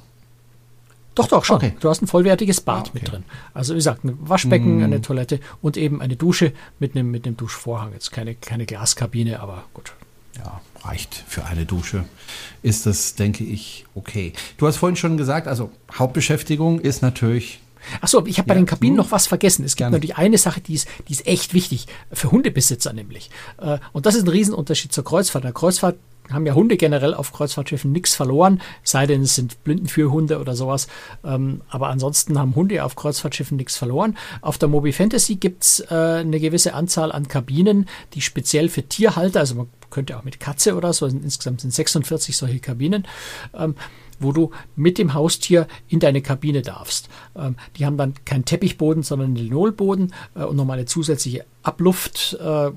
Doch, 1.14 1.26
doch, 1.26 1.44
schon. 1.44 1.56
Okay. 1.56 1.74
Du 1.80 1.88
hast 1.88 2.02
ein 2.02 2.06
vollwertiges 2.06 2.60
Bad 2.60 2.76
ah, 2.76 2.80
okay. 2.80 2.90
mit 2.94 3.10
drin. 3.10 3.24
Also 3.52 3.74
wie 3.74 3.78
gesagt, 3.78 4.04
ein 4.04 4.16
Waschbecken, 4.20 4.78
mm. 4.78 4.84
eine 4.84 5.00
Toilette 5.02 5.40
und 5.60 5.76
eben 5.76 6.00
eine 6.00 6.16
Dusche 6.16 6.52
mit 6.78 6.94
einem, 6.94 7.10
mit 7.10 7.26
einem 7.26 7.36
Duschvorhang. 7.36 7.92
Jetzt 7.92 8.12
keine, 8.12 8.34
keine 8.34 8.64
Glaskabine, 8.64 9.40
aber 9.40 9.64
gut. 9.74 9.92
Ja, 10.36 10.60
reicht 10.82 11.24
für 11.26 11.44
eine 11.44 11.66
Dusche. 11.66 12.04
Ist 12.62 12.86
das, 12.86 13.14
denke 13.14 13.44
ich, 13.44 13.86
okay. 13.94 14.32
Du 14.56 14.66
hast 14.66 14.76
vorhin 14.76 14.96
schon 14.96 15.16
gesagt, 15.16 15.48
also 15.48 15.70
Hauptbeschäftigung 15.92 16.80
ist 16.80 17.02
natürlich 17.02 17.60
Achso, 18.00 18.24
ich 18.26 18.38
habe 18.38 18.48
bei 18.48 18.54
den 18.54 18.66
Kabinen 18.66 18.96
hm? 18.96 19.04
noch 19.04 19.10
was 19.10 19.26
vergessen. 19.26 19.64
Es 19.64 19.72
gibt 19.72 19.78
Gerne. 19.78 19.96
natürlich 19.96 20.16
eine 20.16 20.38
Sache, 20.38 20.60
die 20.60 20.74
ist, 20.74 20.88
die 21.08 21.12
ist 21.12 21.26
echt 21.26 21.54
wichtig, 21.54 21.86
für 22.12 22.30
Hundebesitzer 22.30 22.92
nämlich. 22.92 23.30
Äh, 23.58 23.78
und 23.92 24.06
das 24.06 24.14
ist 24.14 24.24
ein 24.24 24.28
Riesenunterschied 24.28 24.92
zur 24.92 25.04
Kreuzfahrt. 25.04 25.44
Der 25.44 25.52
Kreuzfahrt 25.52 25.96
haben 26.32 26.46
ja 26.46 26.54
Hunde 26.54 26.76
generell 26.76 27.14
auf 27.14 27.32
Kreuzfahrtschiffen 27.32 27.92
nichts 27.92 28.14
verloren, 28.14 28.60
sei 28.82 29.06
denn 29.06 29.22
es 29.22 29.34
sind 29.34 29.62
Blindenführhunde 29.64 30.38
oder 30.38 30.54
sowas. 30.54 30.88
Ähm, 31.24 31.62
aber 31.68 31.88
ansonsten 31.88 32.38
haben 32.38 32.54
Hunde 32.54 32.84
auf 32.84 32.96
Kreuzfahrtschiffen 32.96 33.56
nichts 33.56 33.76
verloren. 33.76 34.16
Auf 34.40 34.58
der 34.58 34.68
Moby 34.68 34.92
Fantasy 34.92 35.36
gibt 35.36 35.64
es 35.64 35.80
äh, 35.90 35.94
eine 35.94 36.40
gewisse 36.40 36.74
Anzahl 36.74 37.12
an 37.12 37.28
Kabinen, 37.28 37.88
die 38.14 38.20
speziell 38.20 38.68
für 38.68 38.82
Tierhalter, 38.82 39.40
also 39.40 39.54
man 39.54 39.68
könnte 39.90 40.16
auch 40.16 40.24
mit 40.24 40.40
Katze 40.40 40.76
oder 40.76 40.92
so, 40.92 41.06
insgesamt 41.06 41.60
sind 41.60 41.72
46 41.74 42.36
solche 42.36 42.60
Kabinen. 42.60 43.06
Ähm, 43.54 43.74
wo 44.20 44.32
du 44.32 44.50
mit 44.76 44.98
dem 44.98 45.14
Haustier 45.14 45.66
in 45.88 45.98
deine 45.98 46.22
Kabine 46.22 46.62
darfst. 46.62 47.08
Ähm, 47.34 47.56
die 47.76 47.86
haben 47.86 47.96
dann 47.96 48.14
keinen 48.24 48.44
Teppichboden, 48.44 49.02
sondern 49.02 49.28
einen 49.28 49.36
Linolboden 49.36 50.12
äh, 50.34 50.44
und 50.44 50.56
nochmal 50.56 50.78
eine 50.78 50.86
zusätzliche 50.86 51.44
Abluft, 51.62 52.38
äh, 52.40 52.70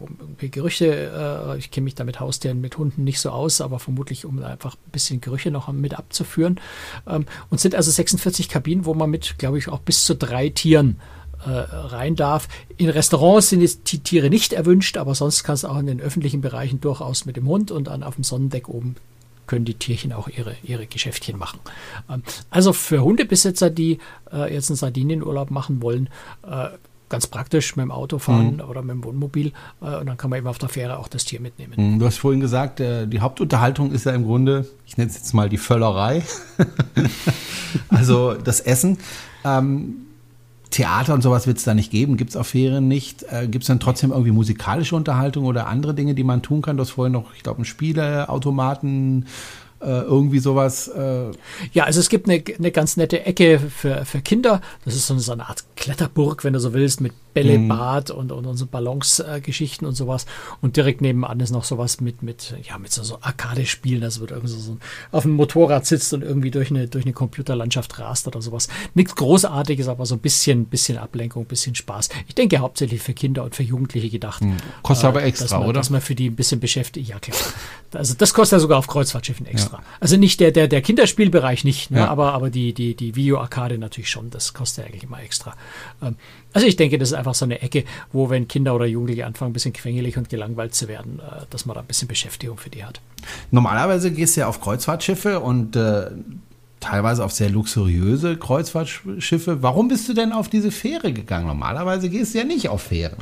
Gerüche. 0.47 1.55
Äh, 1.55 1.57
ich 1.57 1.71
kenne 1.71 1.85
mich 1.85 1.95
da 1.95 2.03
mit 2.03 2.19
Haustieren, 2.19 2.61
mit 2.61 2.77
Hunden 2.77 3.03
nicht 3.03 3.19
so 3.19 3.29
aus, 3.29 3.61
aber 3.61 3.79
vermutlich, 3.79 4.25
um 4.25 4.41
einfach 4.43 4.75
ein 4.75 4.91
bisschen 4.91 5.21
Gerüche 5.21 5.51
noch 5.51 5.71
mit 5.71 5.93
abzuführen. 5.93 6.59
Ähm, 7.07 7.25
und 7.49 7.59
sind 7.59 7.75
also 7.75 7.91
46 7.91 8.49
Kabinen, 8.49 8.85
wo 8.85 8.93
man 8.93 9.09
mit, 9.09 9.37
glaube 9.37 9.57
ich, 9.57 9.69
auch 9.69 9.79
bis 9.79 10.05
zu 10.05 10.15
drei 10.15 10.49
Tieren 10.49 10.99
äh, 11.45 11.49
rein 11.49 12.15
darf. 12.15 12.47
In 12.77 12.89
Restaurants 12.89 13.49
sind 13.49 13.61
jetzt 13.61 13.91
die 13.91 13.99
Tiere 13.99 14.29
nicht 14.29 14.53
erwünscht, 14.53 14.97
aber 14.97 15.15
sonst 15.15 15.43
kannst 15.43 15.63
du 15.63 15.67
auch 15.67 15.77
in 15.77 15.87
den 15.87 16.01
öffentlichen 16.01 16.41
Bereichen 16.41 16.79
durchaus 16.79 17.25
mit 17.25 17.35
dem 17.35 17.47
Hund 17.47 17.71
und 17.71 17.87
dann 17.87 18.03
auf 18.03 18.15
dem 18.15 18.23
Sonnendeck 18.23 18.69
oben 18.69 18.95
können 19.47 19.65
die 19.65 19.73
Tierchen 19.73 20.13
auch 20.13 20.27
ihre, 20.27 20.55
ihre 20.63 20.87
Geschäftchen 20.87 21.37
machen. 21.37 21.59
Ähm, 22.09 22.23
also 22.49 22.73
für 22.73 23.03
Hundebesitzer, 23.03 23.69
die 23.69 23.99
äh, 24.31 24.53
jetzt 24.53 24.69
einen 24.69 24.77
Sardinienurlaub 24.77 25.51
machen 25.51 25.81
wollen, 25.81 26.09
äh, 26.47 26.69
ganz 27.09 27.27
praktisch 27.27 27.75
mit 27.75 27.83
dem 27.83 27.91
Auto 27.91 28.17
fahren 28.17 28.55
mhm. 28.55 28.61
oder 28.61 28.81
mit 28.81 28.91
dem 28.91 29.03
Wohnmobil. 29.03 29.51
Äh, 29.81 29.97
und 29.97 30.07
dann 30.07 30.17
kann 30.17 30.29
man 30.29 30.39
eben 30.39 30.47
auf 30.47 30.57
der 30.57 30.69
Fähre 30.69 30.97
auch 30.97 31.07
das 31.07 31.25
Tier 31.25 31.39
mitnehmen. 31.39 31.73
Mhm, 31.75 31.99
du 31.99 32.05
hast 32.05 32.17
vorhin 32.17 32.39
gesagt, 32.39 32.79
die 32.79 33.19
Hauptunterhaltung 33.19 33.91
ist 33.91 34.05
ja 34.05 34.13
im 34.13 34.23
Grunde, 34.23 34.67
ich 34.85 34.97
nenne 34.97 35.09
es 35.09 35.15
jetzt 35.15 35.33
mal 35.33 35.49
die 35.49 35.57
Völlerei, 35.57 36.23
also 37.89 38.33
das 38.33 38.61
Essen. 38.61 38.97
Ähm, 39.45 40.07
Theater 40.73 41.13
und 41.13 41.21
sowas 41.21 41.45
wird 41.45 41.57
es 41.57 41.63
da 41.63 41.73
nicht 41.73 41.91
geben, 41.91 42.17
gibt 42.17 42.31
es 42.31 42.35
auf 42.35 42.47
Ferien 42.47 42.87
nicht. 42.87 43.23
Äh, 43.31 43.47
gibt 43.47 43.63
es 43.63 43.67
dann 43.67 43.79
trotzdem 43.79 44.11
irgendwie 44.11 44.31
musikalische 44.31 44.95
Unterhaltung 44.95 45.45
oder 45.45 45.67
andere 45.67 45.93
Dinge, 45.93 46.15
die 46.15 46.23
man 46.23 46.41
tun 46.41 46.61
kann? 46.61 46.77
Du 46.77 46.81
hast 46.81 46.91
vorhin 46.91 47.13
noch, 47.13 47.33
ich 47.35 47.43
glaube, 47.43 47.61
ein 47.61 47.65
Spieleautomaten 47.65 49.27
äh, 49.81 49.85
irgendwie 49.85 50.39
sowas. 50.39 50.87
Äh 50.87 51.31
ja, 51.73 51.83
also 51.83 51.99
es 51.99 52.09
gibt 52.09 52.27
eine, 52.27 52.43
eine 52.57 52.71
ganz 52.71 52.97
nette 52.97 53.23
Ecke 53.23 53.59
für, 53.59 54.03
für 54.03 54.21
Kinder. 54.21 54.61
Das 54.83 54.95
ist 54.95 55.05
so 55.05 55.13
eine, 55.13 55.21
so 55.21 55.31
eine 55.31 55.47
Art 55.47 55.63
Kletterburg, 55.75 56.43
wenn 56.43 56.53
du 56.53 56.59
so 56.59 56.73
willst, 56.73 57.01
mit 57.01 57.13
Bällebad 57.33 58.09
mhm. 58.09 58.15
und, 58.15 58.31
und, 58.31 58.57
so 58.57 58.65
Ballonsgeschichten 58.65 59.85
äh, 59.85 59.89
und 59.89 59.95
sowas. 59.95 60.25
Und 60.61 60.77
direkt 60.77 61.01
nebenan 61.01 61.39
ist 61.39 61.51
noch 61.51 61.63
sowas 61.63 62.01
mit, 62.01 62.23
mit, 62.23 62.55
ja, 62.63 62.77
mit 62.77 62.91
so, 62.91 63.03
so 63.03 63.17
Arcade-Spielen. 63.21 64.01
Das 64.01 64.19
wird 64.19 64.31
irgendwie 64.31 64.51
so, 64.51 64.59
so 64.59 64.77
auf 65.11 65.25
einem 65.25 65.35
Motorrad 65.35 65.85
sitzt 65.85 66.13
und 66.13 66.21
irgendwie 66.21 66.51
durch 66.51 66.69
eine, 66.69 66.87
durch 66.87 67.05
eine 67.05 67.13
Computerlandschaft 67.13 67.99
rast 67.99 68.27
oder 68.27 68.41
sowas. 68.41 68.67
Nichts 68.93 69.15
Großartiges, 69.15 69.87
aber 69.87 70.05
so 70.05 70.15
ein 70.15 70.19
bisschen, 70.19 70.65
bisschen 70.65 70.97
Ablenkung, 70.97 71.45
bisschen 71.45 71.75
Spaß. 71.75 72.09
Ich 72.27 72.35
denke 72.35 72.59
hauptsächlich 72.59 73.01
für 73.01 73.13
Kinder 73.13 73.43
und 73.43 73.55
für 73.55 73.63
Jugendliche 73.63 74.09
gedacht. 74.09 74.43
Mhm. 74.43 74.57
Kostet 74.81 75.05
äh, 75.05 75.07
aber 75.07 75.23
extra, 75.23 75.59
man, 75.59 75.67
oder? 75.67 75.79
Dass 75.79 75.89
man 75.89 76.01
für 76.01 76.15
die 76.15 76.29
ein 76.29 76.35
bisschen 76.35 76.59
beschäftigt. 76.59 77.09
Ja, 77.09 77.19
klar. 77.19 77.37
Also 77.93 78.15
das 78.15 78.33
kostet 78.33 78.57
ja 78.57 78.59
sogar 78.59 78.79
auf 78.79 78.87
Kreuzfahrtschiffen 78.87 79.45
extra. 79.45 79.77
Ja. 79.77 79.83
Also 79.99 80.17
nicht 80.17 80.39
der, 80.39 80.51
der, 80.51 80.67
der 80.67 80.81
Kinderspielbereich 80.81 81.63
nicht, 81.63 81.91
ne? 81.91 81.99
ja. 81.99 82.07
aber, 82.07 82.33
aber 82.33 82.49
die, 82.49 82.73
die, 82.73 82.95
die 82.95 83.15
Video-Arcade 83.15 83.77
natürlich 83.77 84.09
schon. 84.09 84.29
Das 84.29 84.53
kostet 84.53 84.85
ja 84.85 84.89
eigentlich 84.89 85.03
immer 85.03 85.21
extra. 85.21 85.55
Ähm, 86.01 86.15
also 86.53 86.67
ich 86.67 86.75
denke, 86.75 86.97
das 86.97 87.09
ist 87.09 87.13
einfach 87.13 87.35
so 87.35 87.45
eine 87.45 87.61
Ecke, 87.61 87.83
wo 88.11 88.29
wenn 88.29 88.47
Kinder 88.47 88.75
oder 88.75 88.85
Jugendliche 88.85 89.25
anfangen, 89.25 89.51
ein 89.51 89.53
bisschen 89.53 89.73
quengelig 89.73 90.17
und 90.17 90.29
gelangweilt 90.29 90.73
zu 90.75 90.87
werden, 90.87 91.19
äh, 91.19 91.45
dass 91.49 91.65
man 91.65 91.75
da 91.75 91.81
ein 91.81 91.87
bisschen 91.87 92.07
Beschäftigung 92.07 92.57
für 92.57 92.69
die 92.69 92.85
hat. 92.85 93.01
Normalerweise 93.51 94.11
gehst 94.11 94.35
du 94.35 94.41
ja 94.41 94.47
auf 94.47 94.61
Kreuzfahrtschiffe 94.61 95.39
und 95.39 95.75
äh, 95.75 96.11
teilweise 96.79 97.23
auf 97.23 97.31
sehr 97.31 97.49
luxuriöse 97.49 98.37
Kreuzfahrtschiffe. 98.37 99.63
Warum 99.63 99.87
bist 99.87 100.07
du 100.09 100.13
denn 100.13 100.31
auf 100.31 100.49
diese 100.49 100.71
Fähre 100.71 101.13
gegangen? 101.13 101.47
Normalerweise 101.47 102.09
gehst 102.09 102.33
du 102.33 102.39
ja 102.39 102.43
nicht 102.43 102.69
auf 102.69 102.83
Fähren. 102.83 103.17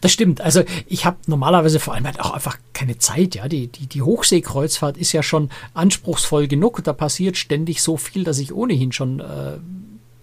Das 0.00 0.12
stimmt. 0.12 0.40
Also 0.40 0.62
ich 0.86 1.04
habe 1.04 1.16
normalerweise 1.26 1.80
vor 1.80 1.94
allem 1.94 2.06
halt 2.06 2.20
auch 2.20 2.32
einfach 2.32 2.58
keine 2.72 2.98
Zeit. 2.98 3.34
Ja, 3.34 3.48
die, 3.48 3.66
die, 3.66 3.86
die 3.86 4.02
Hochseekreuzfahrt 4.02 4.96
ist 4.96 5.12
ja 5.12 5.22
schon 5.22 5.50
anspruchsvoll 5.74 6.48
genug. 6.48 6.82
Da 6.84 6.92
passiert 6.92 7.36
ständig 7.36 7.82
so 7.82 7.96
viel, 7.96 8.24
dass 8.24 8.38
ich 8.38 8.54
ohnehin 8.54 8.92
schon 8.92 9.20
äh, 9.20 9.58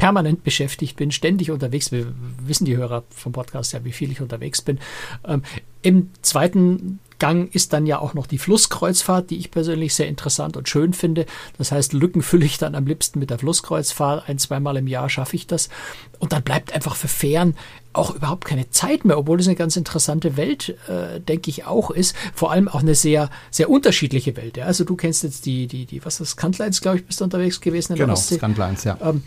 permanent 0.01 0.43
beschäftigt 0.43 0.97
bin, 0.97 1.11
ständig 1.11 1.51
unterwegs. 1.51 1.91
Wir 1.91 2.07
wissen 2.43 2.65
die 2.65 2.75
Hörer 2.75 3.03
vom 3.11 3.33
Podcast 3.33 3.73
ja, 3.73 3.85
wie 3.85 3.91
viel 3.91 4.11
ich 4.11 4.19
unterwegs 4.19 4.63
bin. 4.63 4.79
Ähm, 5.27 5.43
Im 5.83 6.09
zweiten 6.23 6.99
Gang 7.19 7.53
ist 7.53 7.71
dann 7.71 7.85
ja 7.85 7.99
auch 7.99 8.15
noch 8.15 8.25
die 8.25 8.39
Flusskreuzfahrt, 8.39 9.29
die 9.29 9.37
ich 9.37 9.51
persönlich 9.51 9.93
sehr 9.93 10.07
interessant 10.07 10.57
und 10.57 10.67
schön 10.67 10.93
finde. 10.93 11.27
Das 11.59 11.71
heißt, 11.71 11.93
Lücken 11.93 12.23
fülle 12.23 12.45
ich 12.45 12.57
dann 12.57 12.73
am 12.73 12.87
liebsten 12.87 13.19
mit 13.19 13.29
der 13.29 13.37
Flusskreuzfahrt. 13.37 14.27
Ein, 14.27 14.39
zweimal 14.39 14.75
im 14.77 14.87
Jahr 14.87 15.07
schaffe 15.07 15.35
ich 15.35 15.45
das. 15.45 15.69
Und 16.17 16.33
dann 16.33 16.41
bleibt 16.41 16.73
einfach 16.73 16.95
für 16.95 17.07
Fähren 17.07 17.55
auch 17.93 18.15
überhaupt 18.15 18.45
keine 18.45 18.71
Zeit 18.71 19.05
mehr, 19.05 19.19
obwohl 19.19 19.39
es 19.39 19.45
eine 19.45 19.55
ganz 19.55 19.75
interessante 19.75 20.35
Welt, 20.35 20.75
äh, 20.87 21.19
denke 21.19 21.51
ich, 21.51 21.67
auch 21.67 21.91
ist. 21.91 22.15
Vor 22.33 22.51
allem 22.51 22.67
auch 22.67 22.81
eine 22.81 22.95
sehr, 22.95 23.29
sehr 23.51 23.69
unterschiedliche 23.69 24.35
Welt. 24.35 24.57
Ja. 24.57 24.65
Also 24.65 24.83
du 24.83 24.95
kennst 24.95 25.21
jetzt 25.21 25.45
die, 25.45 25.67
die, 25.67 25.85
die, 25.85 26.03
was 26.03 26.15
ist 26.15 26.21
das, 26.21 26.37
Kantlines, 26.37 26.81
glaube 26.81 26.97
ich, 26.97 27.05
bist 27.05 27.19
du 27.19 27.25
unterwegs 27.25 27.61
gewesen 27.61 27.93
in 27.93 27.99
genau, 27.99 28.15
der 28.15 28.37
Kantlines, 28.39 28.83
ja. 28.83 28.97
Ähm, 28.99 29.21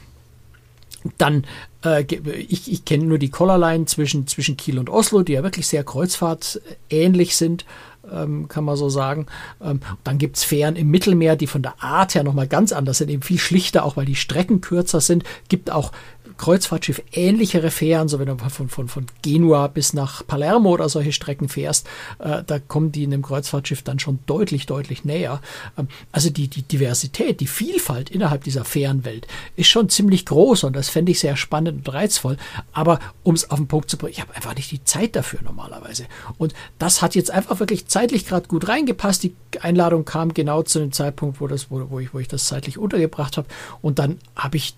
dann, 1.19 1.45
äh, 1.85 2.03
ich, 2.03 2.71
ich 2.71 2.85
kenne 2.85 3.05
nur 3.05 3.19
die 3.19 3.31
Collarline 3.31 3.87
zwischen, 3.87 4.27
zwischen 4.27 4.57
Kiel 4.57 4.79
und 4.79 4.91
Oslo, 4.91 5.23
die 5.23 5.33
ja 5.33 5.43
wirklich 5.43 5.67
sehr 5.67 5.85
kreuzfahrtähnlich 5.85 7.37
sind, 7.37 7.65
ähm, 8.11 8.49
kann 8.49 8.65
man 8.65 8.77
so 8.77 8.89
sagen. 8.89 9.27
Ähm, 9.63 9.81
dann 10.03 10.19
gibt 10.19 10.37
es 10.37 10.45
Fähren 10.45 10.77
im 10.77 10.91
Mittelmeer, 10.91 11.37
die 11.37 11.47
von 11.47 11.63
der 11.63 11.83
Art 11.83 12.15
her 12.15 12.25
nochmal 12.25 12.49
ganz 12.49 12.73
anders 12.73 12.99
sind, 12.99 13.11
eben 13.11 13.23
viel 13.23 13.39
schlichter, 13.39 13.85
auch 13.85 13.97
weil 13.97 14.07
die 14.07 14.15
Strecken 14.15 14.61
kürzer 14.61 15.01
sind. 15.01 15.25
Gibt 15.49 15.71
auch 15.71 15.93
Kreuzfahrtschiff 16.37 17.03
ähnlichere 17.13 17.71
Fähren, 17.71 18.09
so 18.09 18.19
wenn 18.19 18.27
du 18.27 18.37
von, 18.37 18.69
von, 18.69 18.89
von 18.89 19.07
Genua 19.23 19.69
bis 19.69 19.93
nach 19.93 20.27
Palermo 20.27 20.71
oder 20.71 20.89
solche 20.89 21.13
Strecken 21.13 21.49
fährst, 21.49 21.87
äh, 22.19 22.43
da 22.45 22.59
kommen 22.59 22.93
die 22.93 23.05
in 23.05 23.13
einem 23.13 23.23
Kreuzfahrtschiff 23.23 23.83
dann 23.83 23.99
schon 23.99 24.19
deutlich, 24.27 24.67
deutlich 24.67 25.05
näher. 25.05 25.41
Ähm, 25.79 25.89
also 26.13 26.31
die, 26.31 26.49
die 26.49 26.63
Diversität, 26.63 27.41
die 27.41 27.47
Vielfalt 27.47 28.11
innerhalb 28.11 28.45
dieser 28.45 28.65
Fährenwelt 28.65 29.27
ist 29.57 29.69
schon 29.69 29.89
ziemlich 29.89 30.27
groß 30.27 30.65
und 30.65 30.75
das 30.75 30.89
fände 30.89 31.13
ich 31.13 31.21
sehr 31.21 31.37
spannend 31.37 31.87
und 31.87 31.95
reizvoll. 31.95 32.37
Aber 32.73 32.99
um 33.23 33.35
es 33.35 33.51
auf 33.51 33.59
den 33.59 33.69
Punkt 33.69 33.91
zu 33.91 33.97
bringen, 33.97 34.13
ich 34.13 34.21
habe 34.21 34.35
einfach 34.35 34.55
nicht 34.55 34.71
die 34.71 34.85
Zeit 34.85 35.17
dafür 35.17 35.41
normalerweise. 35.43 36.07
Und 36.39 36.55
das 36.79 37.03
hat 37.03 37.15
jetzt 37.15 37.31
einfach 37.31 37.61
wirklich 37.61 37.87
zeitlich 37.87 38.27
gerade 38.27 38.49
gut 38.49 38.69
reingepasst. 38.69 39.23
Die 39.23 39.35
Einladung 39.61 40.05
kam 40.05 40.35
genau 40.35 40.63
zu 40.63 40.79
dem 40.79 40.93
Zeitpunkt, 40.93 41.41
wo, 41.41 41.47
das, 41.47 41.71
wo, 41.71 41.91
wo, 41.91 42.01
ich, 42.01 42.13
wo 42.13 42.19
ich 42.19 42.29
das 42.29 42.47
zeitlich 42.47 42.79
untergebracht 42.79 43.37
habe. 43.37 43.49
Und 43.83 43.99
dann 43.99 44.19
habe 44.37 44.57
ich 44.57 44.75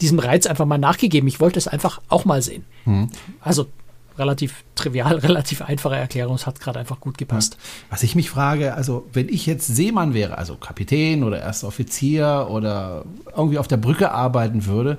diesem 0.00 0.18
Reiz 0.18 0.46
einfach 0.46 0.66
mal 0.66 0.78
nachgegeben. 0.78 1.28
Ich 1.28 1.40
wollte 1.40 1.58
es 1.58 1.68
einfach 1.68 2.00
auch 2.08 2.24
mal 2.24 2.42
sehen. 2.42 2.64
Hm. 2.84 3.08
Also 3.40 3.66
relativ 4.18 4.64
trivial, 4.74 5.16
relativ 5.18 5.62
einfache 5.62 5.96
Erklärung. 5.96 6.36
Es 6.36 6.46
hat 6.46 6.60
gerade 6.60 6.78
einfach 6.78 7.00
gut 7.00 7.18
gepasst. 7.18 7.56
Was 7.90 8.02
ich 8.02 8.14
mich 8.14 8.30
frage, 8.30 8.74
also 8.74 9.06
wenn 9.12 9.28
ich 9.28 9.46
jetzt 9.46 9.66
Seemann 9.66 10.14
wäre, 10.14 10.38
also 10.38 10.56
Kapitän 10.56 11.24
oder 11.24 11.40
erster 11.40 11.68
Offizier 11.68 12.48
oder 12.50 13.04
irgendwie 13.36 13.58
auf 13.58 13.68
der 13.68 13.76
Brücke 13.76 14.12
arbeiten 14.12 14.66
würde, 14.66 14.98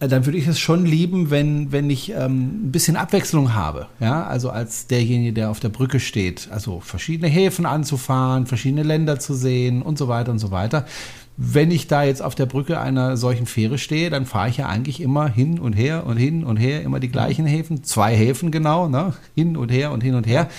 äh, 0.00 0.08
dann 0.08 0.26
würde 0.26 0.38
ich 0.38 0.46
es 0.46 0.58
schon 0.58 0.84
lieben, 0.84 1.30
wenn, 1.30 1.72
wenn 1.72 1.88
ich 1.90 2.10
ähm, 2.10 2.66
ein 2.66 2.72
bisschen 2.72 2.96
Abwechslung 2.96 3.54
habe. 3.54 3.86
Ja, 4.00 4.24
also 4.24 4.50
als 4.50 4.86
derjenige, 4.86 5.32
der 5.32 5.50
auf 5.50 5.60
der 5.60 5.68
Brücke 5.68 6.00
steht. 6.00 6.48
Also 6.50 6.80
verschiedene 6.80 7.28
Häfen 7.28 7.66
anzufahren, 7.66 8.46
verschiedene 8.46 8.82
Länder 8.82 9.18
zu 9.18 9.34
sehen 9.34 9.82
und 9.82 9.98
so 9.98 10.08
weiter 10.08 10.32
und 10.32 10.38
so 10.38 10.50
weiter 10.50 10.86
wenn 11.36 11.70
ich 11.70 11.86
da 11.86 12.02
jetzt 12.02 12.22
auf 12.22 12.34
der 12.34 12.46
Brücke 12.46 12.80
einer 12.80 13.16
solchen 13.16 13.46
Fähre 13.46 13.78
stehe, 13.78 14.10
dann 14.10 14.26
fahre 14.26 14.50
ich 14.50 14.58
ja 14.58 14.66
eigentlich 14.66 15.00
immer 15.00 15.26
hin 15.26 15.58
und 15.58 15.72
her 15.72 16.06
und 16.06 16.16
hin 16.16 16.44
und 16.44 16.58
her, 16.58 16.82
immer 16.82 17.00
die 17.00 17.08
gleichen 17.08 17.46
Häfen, 17.46 17.82
zwei 17.82 18.14
Häfen 18.14 18.50
genau, 18.50 18.88
ne? 18.88 19.14
hin 19.34 19.56
und 19.56 19.70
her 19.70 19.92
und 19.92 20.02
hin 20.02 20.14
und 20.14 20.26
her. 20.26 20.50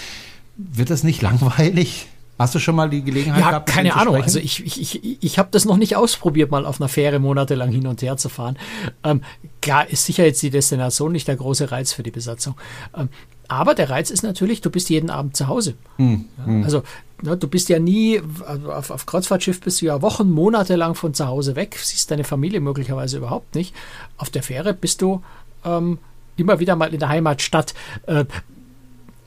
Wird 0.57 0.89
das 0.89 1.03
nicht 1.03 1.21
langweilig? 1.21 2.07
Hast 2.41 2.55
du 2.55 2.59
schon 2.59 2.75
mal 2.75 2.89
die 2.89 3.03
Gelegenheit 3.03 3.41
ja, 3.41 3.49
gehabt? 3.49 3.69
Keine 3.69 3.95
Ahnung. 3.95 4.15
Also 4.15 4.39
ich, 4.39 4.65
ich, 4.65 4.81
ich, 4.81 5.23
ich 5.23 5.37
habe 5.37 5.49
das 5.51 5.65
noch 5.65 5.77
nicht 5.77 5.95
ausprobiert, 5.95 6.49
mal 6.49 6.65
auf 6.65 6.81
einer 6.81 6.89
Fähre 6.89 7.19
monatelang 7.19 7.69
hin 7.69 7.85
und 7.85 8.01
her 8.01 8.17
zu 8.17 8.29
fahren. 8.29 8.57
Ähm, 9.03 9.21
klar 9.61 9.87
ist 9.87 10.07
sicher 10.07 10.25
jetzt 10.25 10.41
die 10.41 10.49
Destination 10.49 11.11
nicht 11.11 11.27
der 11.27 11.35
große 11.35 11.71
Reiz 11.71 11.93
für 11.93 12.01
die 12.01 12.09
Besatzung. 12.09 12.55
Ähm, 12.97 13.09
aber 13.51 13.75
der 13.75 13.89
Reiz 13.89 14.09
ist 14.11 14.23
natürlich, 14.23 14.61
du 14.61 14.69
bist 14.69 14.89
jeden 14.89 15.09
Abend 15.09 15.35
zu 15.35 15.47
Hause. 15.47 15.73
Hm, 15.97 16.25
ja, 16.37 16.45
hm. 16.45 16.63
Also 16.63 16.83
ja, 17.21 17.35
du 17.35 17.47
bist 17.49 17.67
ja 17.67 17.79
nie, 17.79 18.21
auf, 18.67 18.91
auf 18.91 19.05
Kreuzfahrtschiff 19.05 19.59
bist 19.59 19.81
du 19.81 19.87
ja 19.87 20.01
Wochen, 20.01 20.29
Monate 20.29 20.77
lang 20.77 20.95
von 20.95 21.13
zu 21.13 21.27
Hause 21.27 21.57
weg, 21.57 21.77
siehst 21.81 22.09
deine 22.09 22.23
Familie 22.23 22.61
möglicherweise 22.61 23.17
überhaupt 23.17 23.55
nicht. 23.55 23.75
Auf 24.15 24.29
der 24.29 24.41
Fähre 24.41 24.73
bist 24.73 25.01
du 25.01 25.21
ähm, 25.65 25.99
immer 26.37 26.59
wieder 26.61 26.77
mal 26.77 26.93
in 26.93 26.99
der 26.99 27.09
Heimatstadt. 27.09 27.73
Äh, 28.07 28.23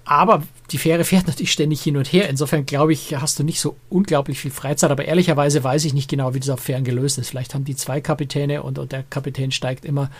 aber 0.05 0.43
die 0.71 0.79
Fähre 0.79 1.05
fährt 1.05 1.27
natürlich 1.27 1.53
ständig 1.53 1.83
hin 1.83 1.97
und 1.97 2.13
her. 2.13 2.29
Insofern 2.29 2.67
glaube 2.67 2.93
ich, 2.93 3.15
hast 3.17 3.39
du 3.39 3.45
nicht 3.45 3.61
so 3.61 3.77
unglaublich 3.89 4.39
viel 4.39 4.51
Freizeit. 4.51 4.91
Aber 4.91 5.05
ehrlicherweise 5.05 5.63
weiß 5.65 5.85
ich 5.85 5.95
nicht 5.95 6.11
genau, 6.11 6.35
wie 6.35 6.41
das 6.41 6.51
auf 6.51 6.61
Fähren 6.61 6.85
gelöst 6.85 7.19
ist. 7.19 7.31
Vielleicht 7.31 7.55
haben 7.55 7.65
die 7.65 7.77
zwei 7.77 8.01
Kapitäne 8.01 8.63
und, 8.63 8.79
und 8.79 8.93
der 8.93 9.03
Kapitän 9.03 9.51
steigt 9.51 9.85
immer 9.85 10.11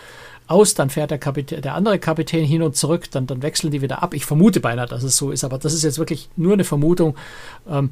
aus, 0.47 0.75
dann 0.75 0.89
fährt 0.89 1.11
der, 1.11 1.17
Kapitän, 1.17 1.61
der 1.61 1.73
andere 1.73 1.99
Kapitän 1.99 2.45
hin 2.45 2.61
und 2.61 2.75
zurück, 2.75 3.09
dann, 3.11 3.25
dann 3.27 3.41
wechseln 3.41 3.71
die 3.71 3.81
wieder 3.81 4.03
ab. 4.03 4.13
Ich 4.13 4.25
vermute 4.25 4.59
beinahe, 4.59 4.87
dass 4.87 5.03
es 5.03 5.17
so 5.17 5.31
ist, 5.31 5.43
aber 5.43 5.57
das 5.57 5.73
ist 5.73 5.83
jetzt 5.83 5.97
wirklich 5.97 6.29
nur 6.35 6.53
eine 6.53 6.63
Vermutung. 6.63 7.15
Ähm, 7.67 7.91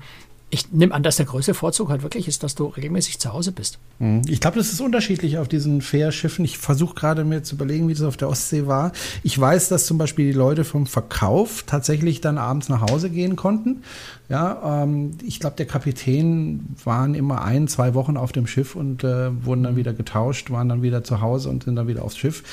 ich 0.53 0.71
nehme 0.71 0.93
an, 0.93 1.01
dass 1.01 1.15
der 1.15 1.25
größte 1.25 1.55
Vorzug 1.55 1.89
halt 1.89 2.03
wirklich 2.03 2.27
ist, 2.27 2.43
dass 2.43 2.53
du 2.53 2.67
regelmäßig 2.67 3.19
zu 3.19 3.33
Hause 3.33 3.51
bist. 3.51 3.79
Mhm. 3.97 4.21
Ich 4.27 4.39
glaube, 4.39 4.57
das 4.57 4.71
ist 4.71 4.81
unterschiedlich 4.81 5.39
auf 5.39 5.47
diesen 5.47 5.81
Fährschiffen. 5.81 6.45
Ich 6.45 6.59
versuche 6.59 6.93
gerade 6.93 7.23
mir 7.23 7.41
zu 7.41 7.55
überlegen, 7.55 7.87
wie 7.87 7.93
das 7.93 8.03
auf 8.03 8.17
der 8.17 8.29
Ostsee 8.29 8.67
war. 8.67 8.91
Ich 9.23 9.39
weiß, 9.39 9.69
dass 9.69 9.87
zum 9.87 9.97
Beispiel 9.97 10.27
die 10.27 10.37
Leute 10.37 10.63
vom 10.63 10.85
Verkauf 10.85 11.63
tatsächlich 11.63 12.21
dann 12.21 12.37
abends 12.37 12.69
nach 12.69 12.81
Hause 12.81 13.09
gehen 13.09 13.35
konnten. 13.35 13.81
Ja, 14.29 14.83
ähm, 14.83 15.17
ich 15.25 15.39
glaube, 15.39 15.55
der 15.57 15.65
Kapitän 15.65 16.75
waren 16.83 17.15
immer 17.15 17.43
ein, 17.43 17.67
zwei 17.67 17.93
Wochen 17.93 18.15
auf 18.15 18.31
dem 18.31 18.47
Schiff 18.47 18.75
und 18.75 19.03
äh, 19.03 19.45
wurden 19.45 19.63
dann 19.63 19.75
wieder 19.75 19.93
getauscht, 19.93 20.51
waren 20.51 20.69
dann 20.69 20.81
wieder 20.81 21.03
zu 21.03 21.19
Hause 21.19 21.49
und 21.49 21.63
sind 21.63 21.75
dann 21.75 21.87
wieder 21.87 22.03
aufs 22.03 22.17
Schiff 22.17 22.43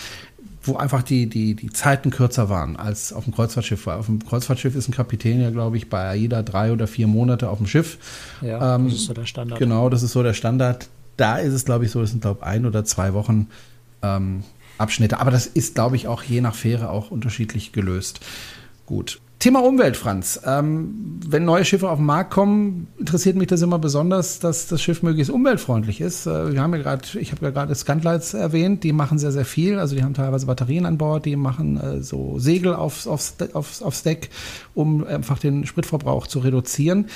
wo 0.63 0.77
einfach 0.77 1.03
die, 1.03 1.27
die, 1.27 1.55
die 1.55 1.71
Zeiten 1.71 2.11
kürzer 2.11 2.49
waren 2.49 2.77
als 2.77 3.13
auf 3.13 3.25
dem 3.25 3.35
Kreuzfahrtschiff. 3.35 3.87
Auf 3.87 4.07
dem 4.07 4.25
Kreuzfahrtschiff 4.25 4.77
ist 4.77 4.89
ein 4.89 4.93
Kapitän 4.93 5.41
ja, 5.41 5.51
glaube 5.51 5.77
ich, 5.77 5.89
bei 5.89 6.09
AIDA 6.09 6.43
drei 6.43 6.73
oder 6.73 6.87
vier 6.87 7.07
Monate 7.07 7.49
auf 7.49 7.59
dem 7.59 7.67
Schiff. 7.67 7.99
Ja, 8.43 8.77
ähm, 8.77 8.85
das 8.87 8.95
ist 8.95 9.07
so 9.07 9.15
der 9.15 9.27
Standard. 9.27 9.59
Genau, 9.59 9.89
das 9.89 10.03
ist 10.03 10.13
so 10.13 10.23
der 10.23 10.35
Standard. 10.35 10.89
Da 11.17 11.39
ist 11.39 11.55
es, 11.55 11.65
glaube 11.65 11.87
ich, 11.87 11.91
so, 11.91 12.01
das 12.01 12.11
sind, 12.11 12.21
glaube 12.21 12.41
ich, 12.43 12.47
ein 12.47 12.67
oder 12.67 12.85
zwei 12.85 13.15
Wochen 13.15 13.49
ähm, 14.03 14.43
Abschnitte. 14.77 15.19
Aber 15.19 15.31
das 15.31 15.47
ist, 15.47 15.75
glaube 15.75 15.97
ich, 15.97 16.09
auch 16.09 16.23
je 16.23 16.41
nach 16.41 16.55
Fähre 16.55 16.91
auch 16.91 17.11
unterschiedlich 17.11 17.73
gelöst. 17.73 18.21
Gut. 18.91 19.21
Thema 19.39 19.63
Umwelt, 19.63 19.97
Franz. 19.97 20.41
Ähm, 20.45 21.21
wenn 21.25 21.45
neue 21.45 21.65
Schiffe 21.65 21.89
auf 21.89 21.99
den 21.99 22.07
Markt 22.07 22.33
kommen, 22.33 22.89
interessiert 22.99 23.37
mich 23.37 23.47
das 23.47 23.63
immer 23.63 23.79
besonders, 23.79 24.41
dass 24.41 24.67
das 24.67 24.83
Schiff 24.83 25.05
möglichst 25.05 25.31
umweltfreundlich 25.31 26.01
ist. 26.01 26.27
Äh, 26.27 26.53
wir 26.53 26.61
haben 26.61 26.75
ja 26.75 26.83
gerade, 26.83 27.05
ich 27.21 27.31
habe 27.31 27.47
ja 27.47 27.53
gerade 27.53 27.73
Scuntlights 27.73 28.35
erwähnt, 28.35 28.83
die 28.83 28.93
machen 28.93 29.21
sehr, 29.21 29.31
sehr 29.31 29.45
viel. 29.45 29.79
Also 29.79 29.95
die 29.95 30.03
haben 30.03 30.15
teilweise 30.15 30.45
Batterien 30.45 30.87
an 30.87 30.99
Bord, 30.99 31.25
die 31.25 31.37
machen 31.37 31.79
äh, 31.79 32.03
so 32.03 32.41
Segel 32.41 32.75
aufs, 32.75 33.07
aufs, 33.07 33.37
aufs, 33.53 33.81
aufs 33.81 34.03
Deck, 34.03 34.31
um 34.75 35.07
einfach 35.07 35.39
den 35.39 35.65
Spritverbrauch 35.67 36.27
zu 36.27 36.41
reduzieren 36.41 37.07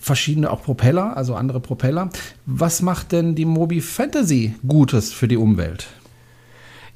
verschiedene 0.00 0.52
auch 0.52 0.62
Propeller, 0.62 1.16
also 1.16 1.34
andere 1.34 1.58
Propeller. 1.58 2.10
Was 2.46 2.82
macht 2.82 3.10
denn 3.10 3.34
die 3.34 3.44
Mobi 3.44 3.80
Fantasy 3.80 4.54
Gutes 4.66 5.12
für 5.12 5.26
die 5.26 5.36
Umwelt? 5.36 5.88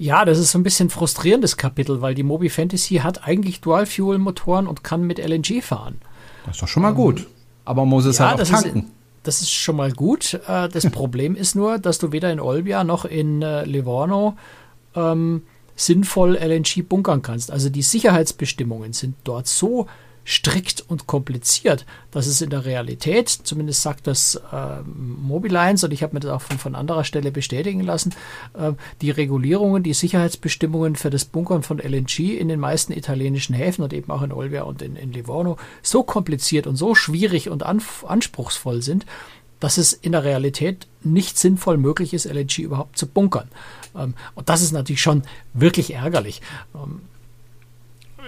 Ja, 0.03 0.25
das 0.25 0.41
ist 0.41 0.51
so 0.51 0.59
ein 0.59 0.65
bisschen 0.65 0.91
frustrierendes 0.91 1.57
Kapitel, 1.57 2.01
weil 2.01 2.17
die 2.17 2.25
Mobi 2.25 2.49
Fantasy 2.49 2.97
hat 2.97 3.25
eigentlich 3.25 3.61
Dual-Fuel-Motoren 3.61 4.67
und 4.67 4.83
kann 4.83 5.05
mit 5.05 5.21
LNG 5.21 5.63
fahren. 5.63 6.01
Das 6.45 6.57
ist 6.57 6.63
doch 6.63 6.67
schon 6.67 6.83
mal 6.83 6.93
gut. 6.93 7.29
Aber 7.65 7.83
man 7.83 7.91
muss 7.91 8.07
es 8.07 8.19
ja, 8.19 8.31
halt 8.31 8.41
auch 8.41 8.49
tanken. 8.49 8.79
Ist, 8.81 8.89
das 9.23 9.41
ist 9.43 9.53
schon 9.53 9.77
mal 9.77 9.93
gut. 9.93 10.41
Äh, 10.49 10.69
das 10.71 10.87
Problem 10.91 11.37
ist 11.37 11.55
nur, 11.55 11.79
dass 11.79 12.01
du 12.01 12.11
weder 12.11 12.33
in 12.33 12.41
Olbia 12.41 12.83
noch 12.83 13.05
in 13.05 13.43
äh, 13.43 13.65
Livorno 13.65 14.37
ähm, 14.97 15.45
sinnvoll 15.77 16.35
LNG 16.35 16.83
bunkern 16.89 17.23
kannst. 17.23 17.53
Also 17.53 17.71
die 17.71 17.83
Sicherheitsbestimmungen 17.83 18.95
sind 18.95 19.15
dort 19.23 19.47
so 19.47 19.87
strikt 20.27 20.85
und 20.89 21.07
kompliziert, 21.07 21.85
dass 22.11 22.27
es 22.27 22.41
in 22.41 22.51
der 22.51 22.65
Realität, 22.65 23.29
zumindest 23.29 23.83
sagt 23.83 24.07
das 24.07 24.37
äh, 24.53 24.83
Mobilines, 24.85 25.83
und 25.83 25.93
ich 25.93 26.03
habe 26.03 26.15
mir 26.15 26.21
das 26.21 26.31
auch 26.31 26.43
von, 26.43 26.59
von 26.59 26.75
anderer 26.75 27.05
Stelle 27.05 27.33
bestätigen 27.33 27.81
lassen, 27.81 28.15
äh, 28.55 28.73
die 29.01 29.11
Regulierungen, 29.11 29.83
die 29.83 29.95
Sicherheitsbestimmungen 29.95 30.97
für 30.97 31.11
das 31.11 31.25
Bunkern 31.25 31.63
von 31.63 31.79
LNG 31.79 32.39
in 32.39 32.49
den 32.49 32.61
meisten 32.61 32.93
italienischen 32.93 33.55
Häfen 33.55 33.83
und 33.83 33.93
eben 33.93 34.11
auch 34.13 34.23
in 34.23 34.33
Olbia 34.33 34.63
und 34.63 34.81
in, 34.81 34.97
in 34.97 35.13
Livorno 35.13 35.57
so 35.83 36.03
kompliziert 36.03 36.67
und 36.67 36.77
so 36.77 36.95
schwierig 36.95 37.49
und 37.49 37.65
an, 37.65 37.83
anspruchsvoll 38.07 38.83
sind, 38.83 39.07
dass 39.59 39.79
es 39.79 39.93
in 39.93 40.13
der 40.13 40.25
Realität 40.25 40.87
nicht 41.03 41.39
sinnvoll 41.39 41.77
möglich 41.77 42.15
ist, 42.15 42.27
LNG 42.27 42.59
überhaupt 42.59 42.99
zu 42.99 43.07
bunkern. 43.07 43.49
Ähm, 43.97 44.15
und 44.35 44.49
das 44.49 44.63
ist 44.63 44.73
natürlich 44.73 45.03
schon 45.03 45.23
wirklich 45.53 45.95
ärgerlich. 45.95 46.43
Ähm, 46.75 47.03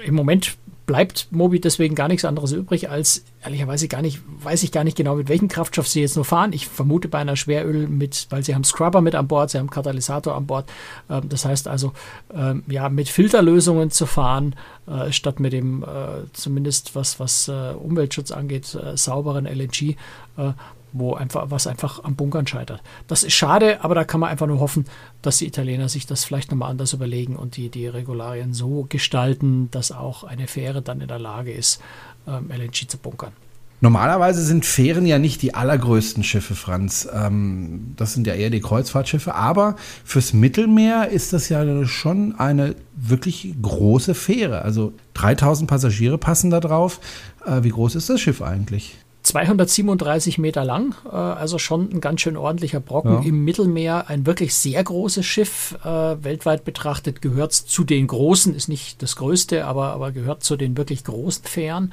Im 0.04 0.14
Moment 0.14 0.57
bleibt 0.87 1.29
Mobi 1.31 1.61
deswegen 1.61 1.94
gar 1.94 2.09
nichts 2.09 2.25
anderes 2.25 2.53
übrig, 2.53 2.90
als 2.90 3.25
ehrlicherweise 3.42 3.88
gar 3.88 4.03
nicht, 4.03 4.20
weiß 4.42 4.62
ich 4.62 4.73
gar 4.73 4.85
nicht 4.85 4.97
genau, 4.97 5.14
mit 5.16 5.29
welchem 5.29 5.49
Kraftstoff 5.49 5.88
sie 5.88 6.01
jetzt 6.01 6.16
nur 6.16 6.25
fahren. 6.25 6.53
Ich 6.53 6.68
vermute 6.68 7.09
bei 7.09 7.18
einer 7.18 7.37
Schweröl 7.37 7.88
mit, 7.88 8.27
weil 8.31 8.44
sie 8.44 8.55
haben 8.55 8.64
Scrubber 8.64 9.01
mit 9.01 9.14
an 9.14 9.27
Bord, 9.27 9.51
sie 9.51 9.59
haben 9.59 9.70
Katalysator 9.70 10.35
an 10.35 10.47
Bord. 10.47 10.70
Ähm, 11.09 11.29
das 11.29 11.44
heißt 11.44 11.68
also, 11.68 11.92
ähm, 12.35 12.62
ja, 12.66 12.88
mit 12.88 13.09
Filterlösungen 13.09 13.90
zu 13.90 14.07
fahren, 14.07 14.57
äh, 14.87 15.11
statt 15.12 15.40
mit 15.40 15.53
dem, 15.53 15.83
äh, 15.83 16.31
zumindest 16.33 16.94
was, 16.94 17.18
was 17.18 17.49
äh, 17.49 17.73
Umweltschutz 17.73 18.31
angeht, 18.31 18.75
äh, 18.75 18.97
sauberen 18.97 19.47
LNG, 19.47 19.97
äh, 20.37 20.53
wo 20.94 21.14
einfach, 21.14 21.50
was 21.50 21.66
einfach 21.66 22.02
am 22.04 22.14
Bunkern 22.14 22.46
scheitert. 22.46 22.83
Das 23.09 23.24
ist 23.24 23.35
schade, 23.35 23.85
aber 23.85 23.94
da 23.94 24.04
kann 24.04 24.20
man 24.20 24.30
einfach 24.30 24.46
nur 24.46 24.61
hoffen, 24.61 24.87
dass 25.22 25.38
die 25.38 25.46
Italiener 25.46 25.88
sich 25.88 26.07
das 26.07 26.24
vielleicht 26.24 26.50
nochmal 26.50 26.70
anders 26.70 26.92
überlegen 26.92 27.37
und 27.37 27.57
die, 27.57 27.68
die 27.68 27.88
Regularien 27.88 28.54
so 28.54 28.87
gestalten, 28.88 29.70
dass 29.72 29.92
auch 29.92 30.24
eine 30.24 30.46
Fähre 30.46 30.80
dann 30.80 31.00
in 31.00 31.09
der 31.09 31.18
Lage 31.18 31.52
ist, 31.52 31.83
ähm, 32.28 32.48
LNG 32.50 32.88
zu 32.88 32.96
bunkern. 32.96 33.33
Normalerweise 33.80 34.42
sind 34.42 34.64
Fähren 34.64 35.04
ja 35.04 35.18
nicht 35.18 35.42
die 35.42 35.54
allergrößten 35.54 36.22
Schiffe, 36.22 36.54
Franz. 36.54 37.07
Ähm, 37.12 37.92
das 37.96 38.14
sind 38.14 38.26
ja 38.26 38.35
eher 38.35 38.48
die 38.48 38.61
Kreuzfahrtschiffe. 38.61 39.35
Aber 39.35 39.76
fürs 40.04 40.33
Mittelmeer 40.33 41.09
ist 41.09 41.33
das 41.33 41.48
ja 41.48 41.85
schon 41.85 42.38
eine 42.38 42.76
wirklich 42.94 43.52
große 43.61 44.14
Fähre. 44.14 44.62
Also 44.62 44.94
3000 45.14 45.68
Passagiere 45.68 46.18
passen 46.18 46.50
da 46.50 46.61
drauf. 46.61 47.00
Äh, 47.44 47.64
wie 47.64 47.70
groß 47.70 47.96
ist 47.96 48.09
das 48.09 48.20
Schiff 48.20 48.40
eigentlich? 48.40 48.96
237 49.35 50.38
Meter 50.38 50.64
lang, 50.64 50.94
äh, 51.07 51.16
also 51.16 51.59
schon 51.59 51.90
ein 51.92 52.01
ganz 52.01 52.20
schön 52.20 52.37
ordentlicher 52.37 52.79
Brocken 52.79 53.14
ja. 53.14 53.29
im 53.29 53.44
Mittelmeer. 53.44 54.09
Ein 54.09 54.27
wirklich 54.27 54.55
sehr 54.55 54.83
großes 54.83 55.27
Schiff, 55.27 55.77
äh, 55.85 55.88
weltweit 55.88 56.64
betrachtet, 56.64 57.20
gehört 57.20 57.53
zu 57.53 57.83
den 57.83 58.07
großen, 58.07 58.55
ist 58.55 58.68
nicht 58.68 59.03
das 59.03 59.16
größte, 59.16 59.64
aber, 59.66 59.92
aber 59.92 60.12
gehört 60.12 60.44
zu 60.44 60.57
den 60.57 60.77
wirklich 60.77 61.03
großen 61.03 61.44
Fähren. 61.44 61.92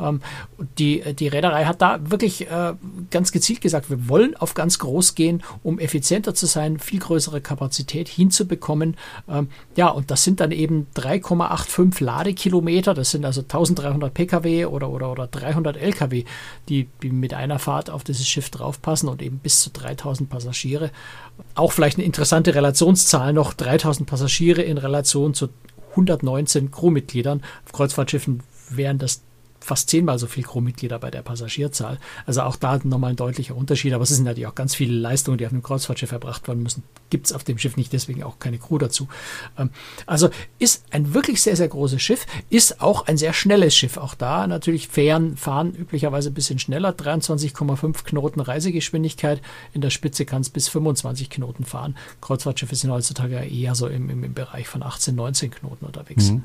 Ähm, 0.00 0.20
die, 0.78 1.02
die 1.14 1.28
Reederei 1.28 1.64
hat 1.64 1.80
da 1.80 2.00
wirklich 2.10 2.50
äh, 2.50 2.74
ganz 3.10 3.30
gezielt 3.30 3.60
gesagt, 3.60 3.88
wir 3.88 4.08
wollen 4.08 4.36
auf 4.36 4.54
ganz 4.54 4.80
groß 4.80 5.14
gehen, 5.14 5.44
um 5.62 5.78
effizienter 5.78 6.34
zu 6.34 6.46
sein, 6.46 6.80
viel 6.80 6.98
größere 6.98 7.40
Kapazität 7.40 8.08
hinzubekommen. 8.08 8.96
Ähm, 9.28 9.48
ja, 9.76 9.88
und 9.88 10.10
das 10.10 10.24
sind 10.24 10.40
dann 10.40 10.50
eben 10.50 10.88
3,85 10.96 12.02
Ladekilometer, 12.02 12.94
das 12.94 13.12
sind 13.12 13.24
also 13.24 13.42
1300 13.42 14.12
Pkw 14.12 14.64
oder, 14.64 14.90
oder, 14.90 15.12
oder 15.12 15.28
300 15.28 15.76
Lkw 15.76 16.24
die, 16.68 16.79
die 17.02 17.10
mit 17.10 17.34
einer 17.34 17.58
Fahrt 17.58 17.90
auf 17.90 18.04
dieses 18.04 18.26
Schiff 18.26 18.50
draufpassen 18.50 19.08
und 19.08 19.22
eben 19.22 19.38
bis 19.38 19.60
zu 19.60 19.70
3000 19.70 20.28
Passagiere. 20.28 20.90
Auch 21.54 21.72
vielleicht 21.72 21.98
eine 21.98 22.06
interessante 22.06 22.54
Relationszahl 22.54 23.32
noch, 23.32 23.52
3000 23.54 24.08
Passagiere 24.08 24.62
in 24.62 24.78
Relation 24.78 25.34
zu 25.34 25.48
119 25.90 26.70
Crewmitgliedern. 26.70 27.42
Auf 27.64 27.72
Kreuzfahrtschiffen 27.72 28.42
wären 28.70 28.98
das 28.98 29.22
fast 29.60 29.90
zehnmal 29.90 30.18
so 30.18 30.26
viel 30.26 30.42
Crewmitglieder 30.42 30.98
bei 30.98 31.10
der 31.10 31.22
Passagierzahl. 31.22 31.98
Also 32.26 32.42
auch 32.42 32.56
da 32.56 32.80
nochmal 32.82 33.10
ein 33.10 33.16
deutlicher 33.16 33.54
Unterschied. 33.54 33.92
Aber 33.92 34.02
es 34.02 34.08
sind 34.08 34.24
natürlich 34.24 34.46
auch 34.46 34.54
ganz 34.54 34.74
viele 34.74 34.94
Leistungen, 34.94 35.38
die 35.38 35.46
auf 35.46 35.52
einem 35.52 35.62
Kreuzfahrtschiff 35.62 36.12
erbracht 36.12 36.48
werden 36.48 36.62
müssen. 36.62 36.82
Gibt 37.10 37.26
es 37.26 37.32
auf 37.32 37.44
dem 37.44 37.58
Schiff 37.58 37.76
nicht, 37.76 37.92
deswegen 37.92 38.22
auch 38.22 38.38
keine 38.38 38.58
Crew 38.58 38.78
dazu. 38.78 39.08
Ähm, 39.58 39.70
also 40.06 40.30
ist 40.58 40.84
ein 40.90 41.14
wirklich 41.14 41.42
sehr, 41.42 41.56
sehr 41.56 41.68
großes 41.68 42.00
Schiff, 42.00 42.26
ist 42.48 42.80
auch 42.80 43.06
ein 43.06 43.16
sehr 43.16 43.32
schnelles 43.32 43.74
Schiff. 43.74 43.96
Auch 43.96 44.14
da 44.14 44.46
natürlich 44.46 44.88
Fähren 44.88 45.36
fahren 45.36 45.74
üblicherweise 45.74 46.30
ein 46.30 46.34
bisschen 46.34 46.58
schneller. 46.58 46.90
23,5 46.90 48.04
Knoten 48.04 48.40
Reisegeschwindigkeit. 48.40 49.42
In 49.72 49.82
der 49.82 49.90
Spitze 49.90 50.24
kann 50.24 50.40
es 50.40 50.50
bis 50.50 50.68
25 50.68 51.28
Knoten 51.30 51.64
fahren. 51.64 51.96
Kreuzfahrtschiffe 52.20 52.74
sind 52.74 52.90
heutzutage 52.90 53.36
eher 53.36 53.74
so 53.74 53.88
im, 53.88 54.08
im, 54.08 54.24
im 54.24 54.34
Bereich 54.34 54.68
von 54.68 54.82
18, 54.82 55.14
19 55.14 55.50
Knoten 55.50 55.84
unterwegs. 55.84 56.30
Mhm. 56.30 56.42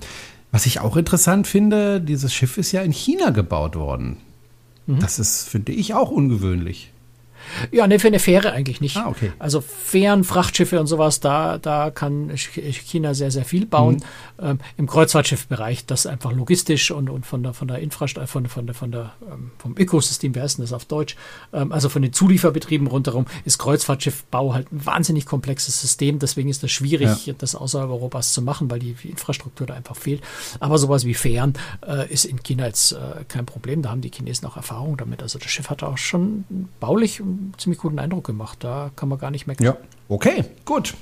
Was 0.56 0.66
ich 0.66 0.80
auch 0.80 0.96
interessant 0.96 1.48
finde, 1.48 2.00
dieses 2.00 2.34
Schiff 2.34 2.58
ist 2.58 2.72
ja 2.72 2.82
in 2.82 2.94
China 2.94 3.32
gebaut 3.32 3.76
worden. 3.76 4.20
Mhm. 4.88 5.02
Das 5.02 5.20
ist, 5.20 5.50
finde 5.50 5.74
ich, 5.74 5.94
auch 5.96 6.12
ungewöhnlich. 6.12 6.94
Ja, 7.72 7.88
ne, 7.88 8.00
für 8.00 8.08
eine 8.08 8.20
Fähre 8.20 8.52
eigentlich 8.52 8.82
nicht. 8.82 8.98
Ah, 8.98 9.08
okay. 9.08 9.32
Also 9.40 9.62
Fähren, 9.62 10.24
Frachtschiffe 10.24 10.80
und 10.80 10.88
sowas, 10.88 11.20
da, 11.20 11.58
da 11.58 11.92
kann 11.92 12.32
China 12.36 13.14
sehr, 13.14 13.32
sehr 13.32 13.46
viel 13.46 13.66
bauen. 13.66 13.96
Mhm. 14.40 14.46
Ähm, 14.46 14.60
Im 14.78 14.88
Kreuzfahrtschiffbereich, 14.88 15.86
das 15.86 16.06
einfach 16.06 16.32
logistisch 16.32 16.92
und, 16.92 17.10
und 17.10 17.26
von 17.26 17.44
der, 17.44 17.54
von 17.54 17.68
der 17.68 17.80
Infrastruktur, 17.80 18.28
von, 18.28 18.48
von 18.48 18.66
der, 18.66 18.76
von 18.76 18.92
der, 18.92 19.14
ähm, 19.32 19.52
vom 19.58 19.76
Ökosystem, 19.78 20.36
wie 20.36 20.42
heißt 20.42 20.58
denn 20.58 20.64
das 20.66 20.74
auf 20.74 20.86
Deutsch? 20.86 21.16
Ähm, 21.54 21.72
also 21.72 21.90
von 21.90 22.02
den 22.02 22.14
Zulieferbetrieben 22.14 22.88
rundherum 22.88 23.26
ist 23.46 23.58
Kreuzfahrtschiffbau 23.58 24.54
halt 24.54 24.72
ein 24.72 24.86
wahnsinnig 24.86 25.26
komplexes 25.26 25.80
System. 25.80 26.20
Deswegen 26.20 26.50
ist 26.50 26.64
das 26.64 26.72
schwierig, 26.72 27.28
ja. 27.28 27.34
das 27.38 27.56
außerhalb 27.56 27.90
Europas 27.90 28.34
zu 28.34 28.42
machen, 28.42 28.70
weil 28.70 28.80
die 28.80 28.96
Infrastruktur 29.04 29.68
da 29.68 29.74
einfach 29.74 29.96
fehlt. 29.96 30.22
Aber 30.60 30.78
sowas 30.78 31.06
wie 31.06 31.14
Fähren 31.14 31.54
äh, 31.88 32.12
ist 32.12 32.26
in 32.26 32.42
China 32.44 32.66
jetzt 32.66 32.94
äh, 32.94 33.24
kein 33.28 33.46
Problem. 33.46 33.82
Da 33.82 33.90
haben 33.90 34.02
die 34.02 34.12
Chinesen 34.12 34.48
auch 34.48 34.58
Erfahrung 34.58 34.98
damit. 34.98 35.22
Also 35.22 35.40
das 35.40 35.50
Schiff 35.50 35.70
hat 35.70 35.84
auch 35.84 35.98
schon 35.98 36.46
baulich 36.80 37.22
ziemlich 37.58 37.80
guten 37.80 38.00
Eindruck 38.00 38.26
gemacht. 38.26 38.60
Da 38.62 38.92
kann 38.96 39.10
man 39.10 39.20
gar 39.20 39.32
nicht 39.32 39.48
meckern. 39.48 39.66
Ja. 39.66 39.78
Okay, 40.08 40.46
gut. 40.66 40.94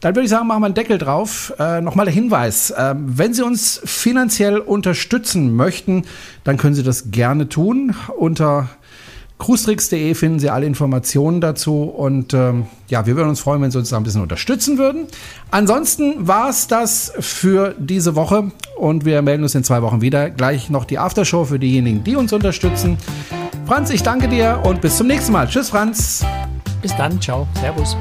Dann 0.00 0.14
würde 0.14 0.24
ich 0.24 0.30
sagen, 0.30 0.46
machen 0.46 0.60
wir 0.60 0.66
einen 0.66 0.74
Deckel 0.74 0.98
drauf. 0.98 1.52
Äh, 1.58 1.80
Nochmal 1.80 2.04
der 2.04 2.14
Hinweis. 2.14 2.70
Äh, 2.70 2.94
wenn 2.96 3.32
Sie 3.32 3.42
uns 3.42 3.80
finanziell 3.84 4.58
unterstützen 4.58 5.54
möchten, 5.56 6.04
dann 6.44 6.58
können 6.58 6.74
Sie 6.74 6.82
das 6.82 7.10
gerne 7.10 7.48
tun. 7.48 7.94
Unter 8.18 8.68
cruestricks.de 9.38 10.14
finden 10.14 10.38
Sie 10.38 10.50
alle 10.50 10.66
Informationen 10.66 11.40
dazu. 11.40 11.84
Und 11.84 12.34
ähm, 12.34 12.66
ja, 12.88 13.06
wir 13.06 13.16
würden 13.16 13.30
uns 13.30 13.40
freuen, 13.40 13.62
wenn 13.62 13.70
Sie 13.70 13.78
uns 13.78 13.88
da 13.88 13.96
ein 13.96 14.02
bisschen 14.02 14.20
unterstützen 14.20 14.76
würden. 14.76 15.06
Ansonsten 15.50 16.28
war 16.28 16.50
es 16.50 16.66
das 16.66 17.12
für 17.18 17.74
diese 17.78 18.14
Woche. 18.14 18.52
Und 18.76 19.06
wir 19.06 19.22
melden 19.22 19.42
uns 19.42 19.54
in 19.54 19.64
zwei 19.64 19.80
Wochen 19.80 20.02
wieder. 20.02 20.28
Gleich 20.28 20.68
noch 20.68 20.84
die 20.84 20.98
Aftershow 20.98 21.46
für 21.46 21.58
diejenigen, 21.58 22.04
die 22.04 22.14
uns 22.14 22.32
unterstützen. 22.34 22.98
Franz, 23.66 23.90
ich 23.90 24.02
danke 24.02 24.28
dir 24.28 24.60
und 24.64 24.80
bis 24.80 24.96
zum 24.96 25.06
nächsten 25.06 25.32
Mal. 25.32 25.46
Tschüss, 25.46 25.70
Franz. 25.70 26.24
Bis 26.82 26.96
dann. 26.96 27.20
Ciao. 27.20 27.46
Servus. 27.60 27.96